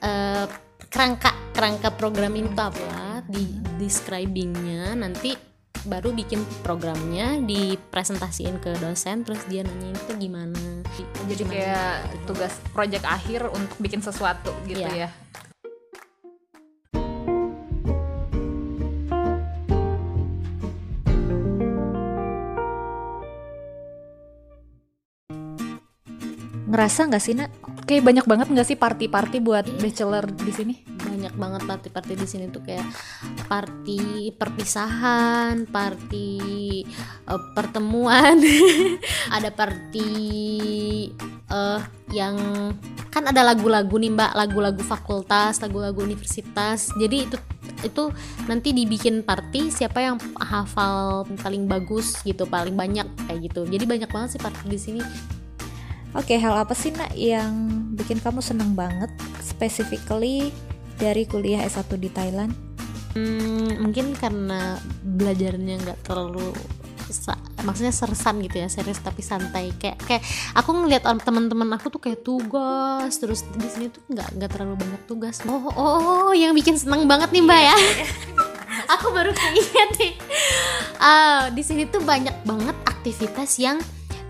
eh, 0.00 0.46
kerangka 0.88 1.30
kerangka 1.52 1.92
program 1.92 2.32
ini 2.32 2.48
tuh 2.50 2.66
apa 2.66 3.20
di 3.26 3.44
describingnya 3.78 4.94
nanti 4.94 5.36
baru 5.78 6.10
bikin 6.10 6.42
programnya 6.60 7.38
dipresentasiin 7.40 8.58
ke 8.58 8.74
dosen 8.78 9.22
terus 9.22 9.38
dia 9.46 9.62
nanyain 9.62 9.94
itu 9.94 10.12
gimana 10.18 10.82
Jadi 11.24 11.38
Gimana 11.38 11.54
kayak 11.54 11.94
gitu. 12.08 12.24
tugas 12.26 12.52
project 12.72 13.04
akhir 13.04 13.46
untuk 13.48 13.78
bikin 13.78 14.00
sesuatu 14.00 14.50
gitu 14.64 14.82
Iya. 14.82 15.06
ya. 15.06 15.47
Ngerasa 26.78 27.10
nggak 27.10 27.22
sih 27.26 27.34
nak? 27.34 27.50
Kayak 27.90 28.06
banyak 28.06 28.26
banget 28.30 28.46
nggak 28.54 28.68
sih 28.70 28.78
party-party 28.78 29.42
buat 29.42 29.66
bachelor 29.82 30.30
di 30.30 30.52
sini? 30.54 30.74
banyak 31.18 31.34
banget 31.34 31.62
party-party 31.66 32.14
di 32.14 32.26
sini 32.30 32.44
tuh 32.46 32.62
kayak 32.62 32.86
party 33.50 34.30
perpisahan, 34.38 35.66
party 35.66 36.38
eh, 37.26 37.42
pertemuan, 37.58 38.38
ada 39.34 39.50
party 39.50 40.14
eh 41.48 41.80
yang 42.14 42.38
kan 43.10 43.26
ada 43.26 43.42
lagu-lagu 43.42 43.98
nih 43.98 44.14
mbak, 44.14 44.30
lagu-lagu 44.38 44.78
fakultas, 44.86 45.58
lagu-lagu 45.58 46.06
universitas. 46.06 46.94
Jadi 46.94 47.26
itu 47.26 47.36
itu 47.82 48.14
nanti 48.46 48.70
dibikin 48.70 49.26
party 49.26 49.74
siapa 49.74 49.98
yang 49.98 50.22
hafal 50.38 51.26
paling 51.42 51.66
bagus 51.66 52.22
gitu, 52.22 52.46
paling 52.46 52.78
banyak 52.78 53.10
kayak 53.26 53.50
gitu. 53.50 53.66
Jadi 53.66 53.84
banyak 53.90 54.10
banget 54.12 54.38
sih 54.38 54.40
party 54.40 54.64
di 54.70 54.78
sini. 54.78 55.02
Oke, 56.16 56.40
hal 56.40 56.56
apa 56.56 56.72
sih 56.72 56.88
nak 56.94 57.12
yang 57.12 57.68
bikin 57.92 58.16
kamu 58.22 58.40
seneng 58.40 58.72
banget 58.72 59.12
specifically 59.44 60.48
dari 60.96 61.28
kuliah 61.28 61.60
S1 61.68 61.92
di 62.00 62.08
Thailand? 62.08 62.52
Hmm, 63.12 63.82
mungkin 63.84 64.16
karena 64.16 64.80
belajarnya 65.04 65.74
nggak 65.84 66.00
terlalu 66.04 66.52
maksudnya 67.64 67.88
sersan 67.88 68.44
gitu 68.44 68.60
ya 68.60 68.68
serius 68.68 69.00
tapi 69.00 69.20
santai. 69.24 69.72
Kayak 69.76 70.00
kayak 70.04 70.22
aku 70.56 70.70
ngelihat 70.76 71.04
teman-teman 71.24 71.68
aku 71.76 71.88
tuh 71.92 72.00
kayak 72.00 72.20
tugas 72.24 73.12
terus 73.16 73.44
di 73.56 73.68
sini 73.68 73.86
tuh 73.88 74.04
nggak 74.12 74.28
nggak 74.36 74.50
terlalu 74.52 74.74
banyak 74.80 75.02
tugas. 75.08 75.40
Oh, 75.44 75.68
oh 75.72 75.72
oh 75.76 76.32
yang 76.32 76.52
bikin 76.52 76.76
seneng 76.76 77.08
banget 77.08 77.32
nih 77.32 77.42
mbak 77.44 77.60
ya. 77.68 77.76
aku 78.96 79.12
baru 79.12 79.32
keinget 79.32 79.90
nih. 80.00 80.12
Ah, 81.00 81.48
di 81.52 81.62
sini 81.64 81.84
tuh 81.88 82.00
banyak 82.04 82.44
banget 82.44 82.76
aktivitas 82.88 83.56
yang 83.60 83.76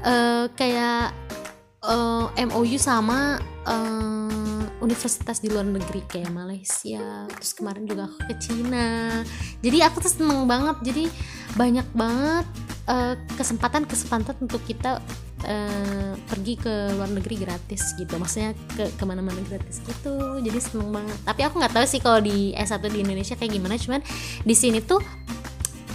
eh, 0.07 0.47
kayak 0.55 1.28
eh, 1.83 2.45
MOU 2.47 2.77
sama 2.79 3.39
eh, 3.67 4.65
universitas 4.83 5.39
di 5.43 5.51
luar 5.51 5.67
negeri 5.67 6.03
kayak 6.07 6.31
Malaysia 6.31 7.27
terus 7.31 7.55
kemarin 7.55 7.87
juga 7.87 8.11
aku 8.11 8.19
ke 8.31 8.35
Cina. 8.39 9.23
Jadi 9.63 9.79
aku 9.83 10.03
tuh 10.03 10.13
seneng 10.13 10.47
banget. 10.47 10.77
Jadi 10.83 11.05
banyak 11.55 11.87
banget 11.95 12.47
eh, 12.91 13.15
kesempatan-kesempatan 13.39 14.43
untuk 14.43 14.63
kita 14.67 14.99
eh, 15.47 16.15
pergi 16.27 16.55
ke 16.59 16.99
luar 16.99 17.11
negeri 17.15 17.47
gratis 17.47 17.95
gitu. 17.95 18.19
Maksudnya 18.19 18.59
ke 18.75 18.91
ke 18.99 19.05
mana-mana 19.07 19.39
gratis 19.47 19.79
gitu. 19.87 20.43
Jadi 20.43 20.59
seneng 20.59 20.91
banget. 20.91 21.19
Tapi 21.23 21.41
aku 21.47 21.63
nggak 21.63 21.75
tahu 21.75 21.87
sih 21.87 22.01
kalau 22.03 22.19
di 22.19 22.55
S1 22.59 22.83
di 22.91 23.07
Indonesia 23.07 23.39
kayak 23.39 23.53
gimana. 23.55 23.79
Cuman 23.79 24.03
di 24.43 24.55
sini 24.55 24.83
tuh 24.83 24.99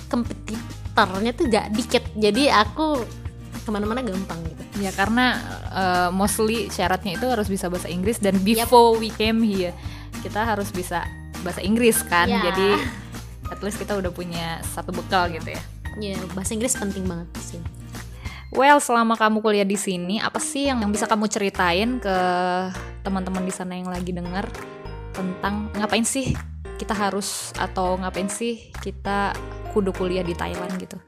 kompetitornya 0.07 1.33
tuh 1.33 1.49
gak 1.49 1.73
dikit. 1.73 2.05
Jadi 2.13 2.45
aku 2.45 3.01
ke 3.63 3.69
mana-mana 3.71 4.03
gampang 4.05 4.37
gitu 4.45 4.62
Ya 4.81 4.89
karena 4.89 5.37
uh, 5.69 6.09
mostly 6.09 6.69
syaratnya 6.73 7.17
itu 7.17 7.25
harus 7.29 7.45
bisa 7.45 7.69
bahasa 7.69 7.89
Inggris 7.91 8.17
dan 8.17 8.41
before 8.41 8.97
we 8.97 9.13
came 9.13 9.45
here 9.45 9.73
kita 10.25 10.41
harus 10.41 10.73
bisa 10.73 11.05
bahasa 11.45 11.61
Inggris 11.61 12.01
kan. 12.05 12.25
Ya. 12.25 12.41
Jadi 12.49 12.81
at 13.53 13.59
least 13.61 13.77
kita 13.77 13.93
udah 13.93 14.09
punya 14.09 14.63
satu 14.73 14.89
bekal 14.89 15.29
gitu 15.29 15.53
ya. 15.53 15.61
ya 16.01 16.17
bahasa 16.33 16.57
Inggris 16.57 16.73
penting 16.73 17.05
banget 17.05 17.29
sih 17.37 17.61
Well, 18.53 18.77
selama 18.77 19.17
kamu 19.17 19.41
kuliah 19.41 19.65
di 19.65 19.73
sini, 19.73 20.21
apa 20.21 20.37
sih 20.37 20.69
yang, 20.69 20.85
yang 20.85 20.93
bisa 20.93 21.09
kamu 21.09 21.25
ceritain 21.25 21.97
ke 21.97 22.17
teman-teman 23.01 23.41
di 23.41 23.49
sana 23.49 23.73
yang 23.73 23.89
lagi 23.89 24.13
denger 24.13 24.45
tentang 25.09 25.73
ngapain 25.73 26.05
sih 26.05 26.37
kita 26.77 26.93
harus 26.93 27.49
atau 27.57 27.97
ngapain 27.97 28.29
sih 28.29 28.69
kita 28.77 29.33
kudu 29.73 29.89
kuliah 29.89 30.21
di 30.21 30.37
Thailand 30.37 30.69
gitu? 30.77 31.01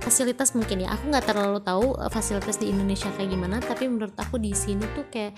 Fasilitas 0.00 0.56
mungkin 0.56 0.84
ya. 0.84 0.96
Aku 0.96 1.12
nggak 1.12 1.28
terlalu 1.28 1.60
tahu 1.62 1.94
uh, 1.96 2.10
fasilitas 2.10 2.56
di 2.58 2.72
Indonesia 2.72 3.08
kayak 3.14 3.30
gimana 3.30 3.56
tapi 3.60 3.86
menurut 3.86 4.16
aku 4.16 4.40
di 4.40 4.56
sini 4.56 4.82
tuh 4.96 5.06
kayak 5.12 5.36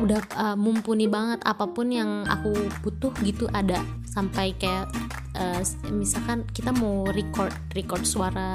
udah 0.00 0.20
uh, 0.38 0.56
mumpuni 0.56 1.10
banget 1.10 1.42
apa 1.44 1.66
pun 1.68 1.90
yang 1.90 2.24
aku 2.24 2.54
butuh 2.80 3.12
gitu 3.26 3.50
ada. 3.52 3.82
Sampai 4.08 4.54
kayak 4.54 4.88
uh, 5.36 5.60
misalkan 5.90 6.46
kita 6.54 6.70
mau 6.70 7.04
record 7.10 7.52
record 7.74 8.06
suara 8.06 8.54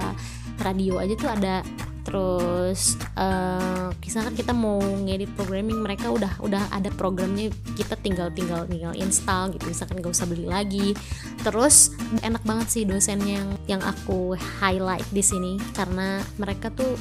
radio 0.64 1.00
aja 1.00 1.16
tuh 1.16 1.30
ada 1.32 1.64
terus 2.10 2.98
uh, 3.14 3.94
misalkan 4.02 4.34
kita 4.34 4.50
mau 4.50 4.82
ngedit 4.82 5.30
programming 5.38 5.78
mereka 5.86 6.10
udah 6.10 6.42
udah 6.42 6.66
ada 6.74 6.90
programnya 6.98 7.54
kita 7.78 7.94
tinggal 8.02 8.34
tinggal 8.34 8.66
tinggal 8.66 8.98
install 8.98 9.54
gitu. 9.54 9.70
Misalkan 9.70 10.02
gak 10.02 10.10
usah 10.18 10.26
beli 10.26 10.50
lagi. 10.50 10.98
Terus 11.46 11.94
enak 12.26 12.42
banget 12.42 12.68
sih 12.74 12.84
dosennya 12.90 13.38
yang 13.38 13.50
yang 13.78 13.82
aku 13.86 14.34
highlight 14.58 15.06
di 15.14 15.22
sini. 15.22 15.62
Karena 15.78 16.18
mereka 16.42 16.74
tuh 16.74 16.98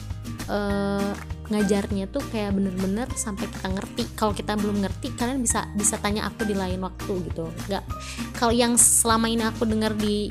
uh, 0.53 1.17
ngajarnya 1.49 2.13
tuh 2.13 2.21
kayak 2.29 2.53
bener-bener 2.53 3.09
sampai 3.17 3.49
kita 3.49 3.73
ngerti. 3.73 4.05
Kalau 4.13 4.37
kita 4.37 4.61
belum 4.61 4.85
ngerti 4.85 5.17
kalian 5.17 5.41
bisa 5.41 5.65
bisa 5.73 5.97
tanya 5.97 6.29
aku 6.29 6.45
di 6.45 6.53
lain 6.53 6.85
waktu 6.85 7.33
gitu. 7.33 7.49
Nggak 7.73 7.85
kalau 8.37 8.53
yang 8.53 8.77
selama 8.77 9.33
ini 9.33 9.49
aku 9.49 9.65
dengar 9.65 9.97
di 9.97 10.29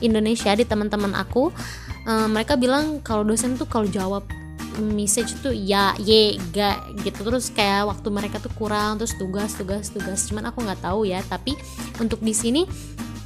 Indonesia 0.00 0.52
di 0.54 0.64
teman-teman 0.64 1.14
aku 1.14 1.50
uh, 2.08 2.28
mereka 2.30 2.56
bilang 2.56 3.04
kalau 3.04 3.22
dosen 3.22 3.54
tuh 3.60 3.68
kalau 3.68 3.86
jawab 3.88 4.24
message 4.78 5.34
tuh 5.42 5.50
ya 5.50 5.92
ye 5.98 6.38
ga 6.54 6.78
gitu. 7.02 7.26
Terus 7.26 7.50
kayak 7.50 7.90
waktu 7.90 8.08
mereka 8.14 8.38
tuh 8.38 8.52
kurang 8.54 8.96
terus 8.96 9.18
tugas 9.18 9.54
tugas 9.58 9.90
tugas. 9.90 10.24
Cuman 10.30 10.48
aku 10.48 10.62
nggak 10.62 10.82
tahu 10.82 11.04
ya 11.04 11.20
tapi 11.26 11.58
untuk 11.98 12.22
di 12.22 12.32
sini 12.32 12.62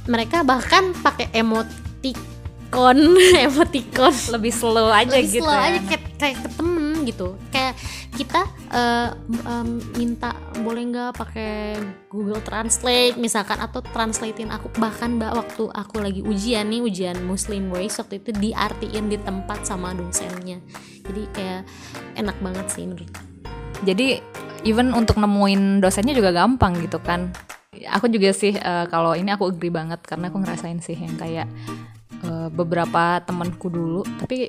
mereka 0.09 0.41
bahkan 0.41 0.91
pakai 0.97 1.29
emoticon 1.31 2.97
emoticon. 3.47 4.13
Lebih 4.33 4.53
slow 4.53 4.89
aja 4.89 5.13
lebih 5.13 5.39
gitu 5.39 5.45
slow 5.45 5.53
ya. 5.53 5.63
aja 5.69 5.79
kayak 5.87 6.03
kayak 6.17 6.37
ke 6.41 6.49
temen 6.57 6.82
gitu. 7.07 7.35
Kayak 7.51 7.77
kita 8.15 8.41
uh, 8.71 9.09
um, 9.47 9.79
minta 9.95 10.35
boleh 10.63 10.83
nggak 10.89 11.11
pakai 11.15 11.77
Google 12.09 12.41
Translate 12.41 13.15
misalkan 13.19 13.59
atau 13.59 13.83
translatein 13.83 14.49
aku. 14.49 14.71
Bahkan 14.75 15.19
mbak 15.19 15.33
waktu 15.37 15.63
aku 15.71 15.95
lagi 16.01 16.21
ujian 16.25 16.67
nih 16.71 16.81
ujian 16.81 17.17
Muslim 17.23 17.69
Voice 17.69 17.99
waktu 17.99 18.19
itu 18.19 18.31
diartiin 18.33 19.11
di 19.11 19.17
tempat 19.21 19.67
sama 19.67 19.91
dosennya. 19.93 20.63
Jadi 21.03 21.21
kayak 21.35 21.61
enak 22.17 22.37
banget 22.39 22.67
sih 22.71 22.87
menurut 22.87 23.33
jadi 23.83 24.23
even 24.63 24.95
untuk 24.95 25.19
nemuin 25.19 25.83
dosennya 25.83 26.15
juga 26.15 26.31
gampang 26.31 26.79
gitu 26.79 26.97
kan. 27.03 27.35
Aku 27.91 28.07
juga 28.07 28.31
sih 28.31 28.55
uh, 28.55 28.87
kalau 28.87 29.11
ini 29.11 29.35
aku 29.35 29.51
agree 29.51 29.73
banget 29.73 29.99
karena 30.07 30.31
aku 30.31 30.39
ngerasain 30.39 30.79
sih 30.79 30.95
yang 30.95 31.19
kayak 31.19 31.47
uh, 32.23 32.47
beberapa 32.47 33.19
temanku 33.27 33.67
dulu. 33.67 34.07
Tapi 34.23 34.47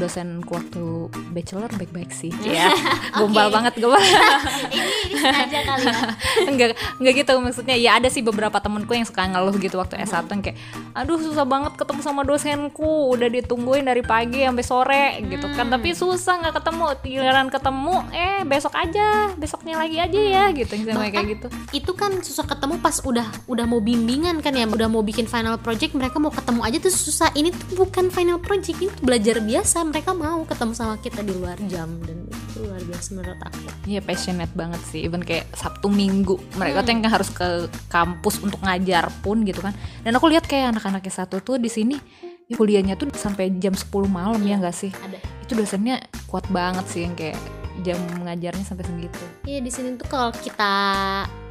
dosenku 0.00 0.56
waktu 0.56 1.12
bachelor 1.36 1.68
baik-baik 1.76 2.08
sih. 2.08 2.32
Ya 2.40 2.72
gombal 3.20 3.52
banget 3.52 3.76
gombal. 3.76 4.00
Ini, 4.70 4.80
ini 5.12 5.16
sengaja 5.20 5.58
kali 5.66 5.84
ya. 5.84 6.00
Enggak 6.48 6.68
enggak 6.96 7.14
gitu 7.20 7.32
maksudnya. 7.44 7.76
Ya 7.76 8.00
ada 8.00 8.08
sih 8.08 8.24
beberapa 8.24 8.56
temenku 8.56 8.96
yang 8.96 9.04
suka 9.04 9.28
ngeluh 9.28 9.52
gitu 9.60 9.76
waktu 9.76 10.00
S1 10.00 10.24
yang 10.32 10.40
kayak 10.40 10.56
aduh 10.96 11.20
susah 11.20 11.44
banget 11.44 11.76
ketemu 11.76 12.00
sama 12.00 12.24
dosenku. 12.24 13.12
Udah 13.12 13.28
ditungguin 13.28 13.84
dari 13.84 14.00
pagi 14.00 14.40
sampai 14.48 14.64
sore 14.64 15.06
gitu 15.28 15.46
kan. 15.52 15.68
Hmm. 15.68 15.76
tapi 15.76 15.92
susah 15.92 16.40
nggak 16.40 16.54
ketemu. 16.64 16.84
Giliran 17.04 17.48
ketemu 17.52 17.94
eh 18.16 18.40
besok 18.48 18.72
aja. 18.72 19.30
Besoknya 19.36 19.76
lagi 19.76 20.00
aja 20.00 20.20
ya 20.20 20.44
gitu. 20.56 20.72
Sama 20.80 21.12
kayak 21.12 21.28
gitu. 21.36 21.46
itu 21.76 21.92
kan 21.92 22.16
susah 22.24 22.48
ketemu 22.48 22.80
pas 22.80 22.96
udah 23.04 23.28
udah 23.44 23.64
mau 23.68 23.84
bimbingan 23.84 24.40
kan 24.40 24.56
ya. 24.56 24.64
Udah 24.64 24.88
mau 24.88 25.04
bikin 25.04 25.28
final 25.28 25.60
project 25.60 25.92
mereka 25.92 26.16
mau 26.16 26.32
ketemu 26.32 26.60
aja 26.64 26.76
tuh 26.80 26.92
susah. 26.94 27.28
Ini 27.36 27.52
tuh 27.52 27.84
bukan 27.84 28.08
final 28.08 28.40
project 28.40 28.78
ini 28.80 28.88
tuh 28.88 29.04
belajar 29.04 29.36
biasa 29.42 29.89
mereka 29.90 30.14
mau 30.14 30.46
ketemu 30.46 30.72
sama 30.72 30.94
kita 31.02 31.20
di 31.26 31.34
luar 31.34 31.58
jam 31.66 31.90
dan 32.06 32.24
itu 32.30 32.62
luar 32.62 32.80
biasa 32.86 33.08
menurut 33.18 33.40
aku. 33.42 33.58
Iya 33.90 34.00
passionate 34.00 34.54
banget 34.54 34.80
sih. 34.86 35.02
Even 35.02 35.20
kayak 35.20 35.50
Sabtu 35.52 35.90
Minggu 35.90 36.38
mereka 36.54 36.86
tuh 36.86 36.90
yang 36.94 37.02
harus 37.10 37.28
ke 37.34 37.66
kampus 37.90 38.38
untuk 38.40 38.62
ngajar 38.62 39.10
pun 39.20 39.42
gitu 39.42 39.60
kan. 39.60 39.74
Dan 40.06 40.16
aku 40.16 40.30
lihat 40.30 40.46
kayak 40.46 40.78
anak-anak 40.78 41.04
satu 41.10 41.42
tuh 41.42 41.58
di 41.58 41.68
sini 41.68 41.98
ya 42.46 42.54
kuliahnya 42.58 42.94
tuh 42.94 43.10
sampai 43.14 43.50
jam 43.58 43.74
10 43.74 43.90
malam 44.06 44.40
ya 44.46 44.56
nggak 44.62 44.74
sih? 44.74 44.94
Ada. 44.94 45.18
Itu 45.44 45.58
dosennya 45.58 46.00
kuat 46.30 46.46
banget 46.48 46.86
sih 46.86 47.02
yang 47.02 47.18
kayak 47.18 47.59
jam 47.86 47.98
ngajarnya 48.26 48.64
sampai 48.66 48.84
segitu. 48.84 49.24
Iya 49.46 49.60
di 49.62 49.70
sini 49.72 49.96
tuh 49.96 50.08
kalau 50.10 50.30
kita 50.34 50.74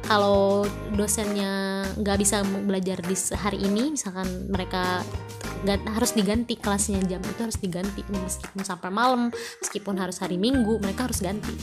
kalau 0.06 0.64
dosennya 0.94 1.84
nggak 1.98 2.18
bisa 2.20 2.42
belajar 2.44 3.00
di 3.02 3.16
hari 3.36 3.58
ini 3.64 3.94
misalkan 3.94 4.26
mereka 4.48 5.04
nggak 5.60 5.80
harus 5.92 6.16
diganti 6.16 6.56
kelasnya 6.56 7.02
jam 7.08 7.20
itu 7.24 7.40
harus 7.40 7.58
diganti. 7.58 8.04
Meskipun 8.06 8.62
sampai 8.62 8.90
malam 8.92 9.32
meskipun 9.60 9.96
harus 9.98 10.20
hari 10.22 10.36
minggu 10.36 10.80
mereka 10.80 11.08
harus 11.10 11.20
ganti. 11.20 11.54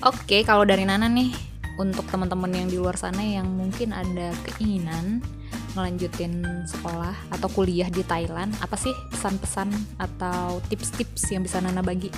Oke, 0.00 0.48
kalau 0.48 0.64
dari 0.64 0.88
Nana 0.88 1.12
nih, 1.12 1.28
untuk 1.76 2.08
teman-teman 2.08 2.48
yang 2.56 2.68
di 2.72 2.80
luar 2.80 2.96
sana 2.96 3.20
yang 3.20 3.44
mungkin 3.52 3.92
ada 3.92 4.32
keinginan 4.48 5.20
ngelanjutin 5.74 6.66
sekolah 6.66 7.14
atau 7.34 7.48
kuliah 7.52 7.88
di 7.88 8.02
Thailand, 8.02 8.54
apa 8.58 8.74
sih 8.74 8.92
pesan-pesan 9.14 9.70
atau 9.98 10.58
tips-tips 10.66 11.30
yang 11.30 11.46
bisa 11.46 11.62
Nana 11.62 11.82
bagi? 11.82 12.10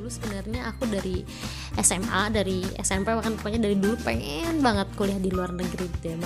dulu 0.00 0.08
sebenarnya 0.10 0.60
aku 0.74 0.90
dari 0.90 1.22
SMA 1.78 2.22
dari 2.34 2.66
SMP 2.82 3.14
bahkan 3.14 3.38
pokoknya 3.38 3.62
dari 3.62 3.78
dulu 3.78 3.94
pengen 4.02 4.58
banget 4.58 4.90
kuliah 4.98 5.20
di 5.22 5.30
luar 5.30 5.54
negeri 5.54 5.86
gitu 5.86 6.06
ya 6.10 6.18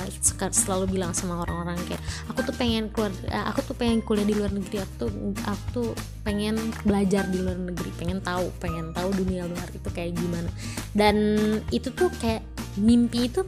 selalu 0.48 0.96
bilang 0.96 1.12
sama 1.12 1.44
orang-orang 1.44 1.76
kayak 1.84 2.00
aku 2.32 2.40
tuh 2.48 2.56
pengen 2.56 2.88
keluar 2.88 3.12
eh, 3.28 3.44
aku 3.44 3.60
tuh 3.68 3.76
pengen 3.76 4.00
kuliah 4.00 4.24
di 4.24 4.34
luar 4.40 4.50
negeri 4.56 4.80
aku 4.80 4.94
tuh 5.04 5.10
aku 5.44 5.64
tuh 5.76 5.90
pengen 6.24 6.56
belajar 6.88 7.28
di 7.28 7.38
luar 7.44 7.60
negeri 7.60 7.90
pengen 8.00 8.24
tahu 8.24 8.48
pengen 8.56 8.96
tahu 8.96 9.12
dunia 9.12 9.44
luar 9.44 9.68
itu 9.68 9.88
kayak 9.92 10.16
gimana. 10.16 10.48
Dan 10.96 11.16
itu 11.68 11.92
tuh 11.92 12.08
kayak 12.16 12.40
mimpi 12.80 13.28
itu 13.28 13.44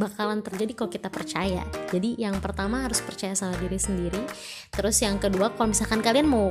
bakalan 0.00 0.40
terjadi 0.40 0.72
kalau 0.72 0.90
kita 0.90 1.12
percaya. 1.12 1.60
Jadi 1.92 2.16
yang 2.16 2.40
pertama 2.40 2.88
harus 2.88 3.04
percaya 3.04 3.36
sama 3.36 3.52
diri 3.60 3.76
sendiri. 3.76 4.24
Terus 4.72 4.96
yang 5.04 5.20
kedua 5.20 5.52
kalau 5.52 5.76
misalkan 5.76 6.00
kalian 6.00 6.24
mau 6.24 6.48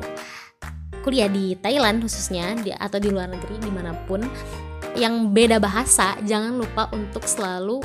kuliah 1.02 1.32
di 1.32 1.58
Thailand 1.58 2.06
khususnya 2.06 2.54
di, 2.62 2.70
atau 2.70 3.02
di 3.02 3.10
luar 3.10 3.32
negeri 3.32 3.58
di 3.58 3.72
mana 3.74 3.98
pun 4.06 4.22
yang 4.94 5.32
beda 5.34 5.58
bahasa 5.58 6.14
jangan 6.28 6.60
lupa 6.60 6.92
untuk 6.92 7.24
selalu 7.26 7.82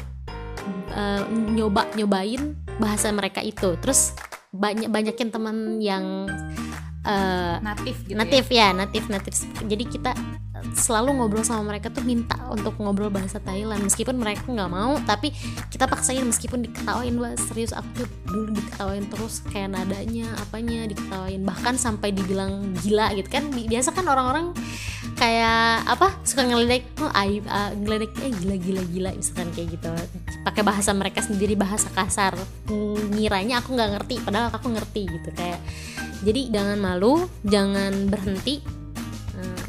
uh, 0.92 1.22
nyoba 1.30 1.88
nyobain 1.96 2.52
bahasa 2.76 3.08
mereka 3.08 3.40
itu. 3.40 3.80
Terus 3.80 4.12
banyak 4.54 4.92
banyakin 4.92 5.28
teman 5.32 5.56
yang 5.82 6.30
uh, 7.04 7.56
Natif 7.60 7.96
gitu 8.08 8.16
natif 8.16 8.44
ya 8.50 8.72
natif 8.72 9.04
natif. 9.12 9.34
Jadi 9.64 9.84
kita 9.86 10.12
selalu 10.72 11.20
ngobrol 11.20 11.44
sama 11.44 11.76
mereka 11.76 11.92
tuh 11.92 12.00
minta 12.00 12.40
untuk 12.48 12.80
ngobrol 12.80 13.12
bahasa 13.12 13.36
Thailand. 13.38 13.84
Meskipun 13.84 14.16
mereka 14.16 14.48
nggak 14.48 14.70
mau 14.72 14.96
tapi 15.04 15.30
kita 15.68 15.84
paksain 15.84 16.24
meskipun 16.24 16.64
diketawain 16.64 17.12
wah 17.20 17.36
serius 17.36 17.76
aku 17.76 18.08
dulu 18.24 18.56
diketawain 18.56 19.04
terus 19.12 19.44
kayak 19.52 19.76
nadanya 19.76 20.24
apanya 20.40 20.88
diketawain. 20.88 21.44
Bahkan 21.44 21.76
sampai 21.76 22.16
dibilang 22.16 22.72
gila 22.80 23.12
gitu 23.12 23.28
kan. 23.28 23.44
Bi- 23.52 23.68
biasa 23.68 23.92
kan 23.92 24.08
orang-orang 24.08 24.56
kayak 25.14 25.86
apa 25.86 26.10
suka 26.26 26.42
ngeledek 26.42 26.82
oh 26.98 27.12
aib 27.22 27.46
ah, 27.46 27.70
ngeledek 27.70 28.10
eh 28.24 28.32
gila 28.34 28.56
gila 28.58 28.82
gila 28.88 29.10
misalkan 29.12 29.48
kayak 29.52 29.68
gitu. 29.76 29.92
Pakai 30.48 30.62
bahasa 30.64 30.90
mereka 30.96 31.20
sendiri 31.20 31.54
bahasa 31.54 31.92
kasar. 31.92 32.32
Ngiranya 33.14 33.60
aku 33.60 33.76
nggak 33.76 33.90
ngerti 34.00 34.16
padahal 34.24 34.48
aku 34.48 34.72
ngerti 34.72 35.02
gitu 35.12 35.28
kayak 35.36 35.60
jadi 36.24 36.40
jangan 36.50 36.78
malu 36.80 37.28
jangan 37.44 38.08
berhenti 38.08 38.64
eh, 39.36 39.64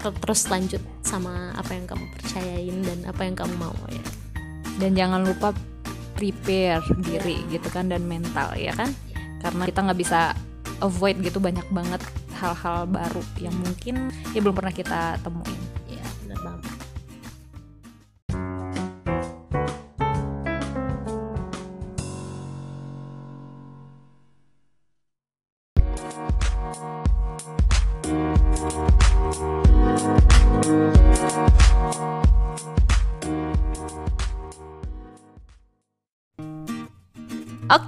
ter- 0.00 0.18
terus 0.18 0.48
lanjut 0.48 0.82
sama 1.04 1.52
apa 1.54 1.76
yang 1.76 1.84
kamu 1.84 2.04
percayain 2.16 2.76
dan 2.82 2.98
apa 3.04 3.22
yang 3.28 3.36
kamu 3.36 3.54
mau 3.60 3.76
ya 3.92 4.04
Dan 4.80 4.96
jangan 4.96 5.20
lupa 5.22 5.52
prepare 6.16 6.80
diri 7.04 7.44
gitu 7.52 7.68
kan 7.68 7.92
dan 7.92 8.08
mental 8.08 8.56
ya 8.56 8.72
kan? 8.72 8.88
Karena 9.44 9.68
kita 9.68 9.84
nggak 9.84 10.00
bisa 10.00 10.32
avoid 10.80 11.20
gitu 11.20 11.38
banyak 11.38 11.66
banget 11.70 12.02
hal-hal 12.40 12.90
baru 12.90 13.22
yang 13.38 13.54
mungkin 13.54 14.10
ya 14.34 14.42
belum 14.42 14.56
pernah 14.56 14.74
kita 14.74 15.20
temuin. 15.22 15.60
ya 15.86 16.02
benar 16.26 16.38
banget 16.42 16.71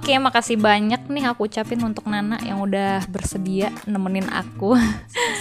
Oke, 0.05 0.21
makasih 0.21 0.61
banyak 0.61 1.01
nih 1.09 1.25
aku 1.25 1.49
ucapin 1.49 1.81
untuk 1.81 2.05
Nana 2.05 2.37
yang 2.45 2.61
udah 2.61 3.09
bersedia 3.09 3.73
nemenin 3.89 4.29
aku 4.29 4.77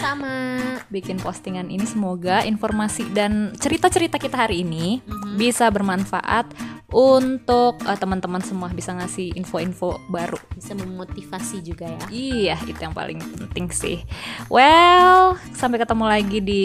sama 0.00 0.56
bikin 0.94 1.20
postingan 1.20 1.68
ini. 1.68 1.84
Semoga 1.84 2.40
informasi 2.48 3.12
dan 3.12 3.52
cerita-cerita 3.60 4.16
kita 4.16 4.48
hari 4.48 4.64
ini 4.64 5.04
bisa 5.36 5.68
bermanfaat 5.68 6.48
untuk 6.88 7.76
eh, 7.84 7.98
teman-teman 8.00 8.40
semua 8.40 8.72
bisa 8.72 8.96
ngasih 8.96 9.36
info-info 9.36 10.00
baru. 10.08 10.40
bisa 10.56 10.72
memotivasi 10.72 11.60
juga 11.60 11.84
ya 11.84 12.00
Iya, 12.08 12.56
itu 12.64 12.80
yang 12.80 12.96
paling 12.96 13.20
penting 13.20 13.68
sih. 13.68 14.00
Well, 14.48 15.36
sampai 15.52 15.76
ketemu 15.76 16.04
lagi 16.08 16.40
di 16.40 16.64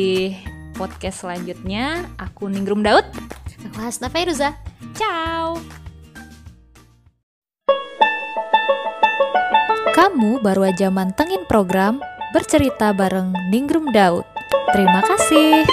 podcast 0.79 1.27
selanjutnya. 1.27 2.07
Aku 2.15 2.47
Ningrum 2.47 2.79
Daud. 2.79 3.03
aku 3.59 3.75
Hasna 3.83 4.07
Fairuza 4.07 4.55
Ciao. 4.95 5.59
Kamu 9.99 10.39
baru 10.39 10.71
aja 10.71 10.87
mantengin 10.87 11.43
program 11.43 11.99
Bercerita 12.31 12.95
bareng 12.95 13.35
Ninggrum 13.51 13.91
Daud. 13.91 14.23
Terima 14.71 15.03
kasih. 15.03 15.67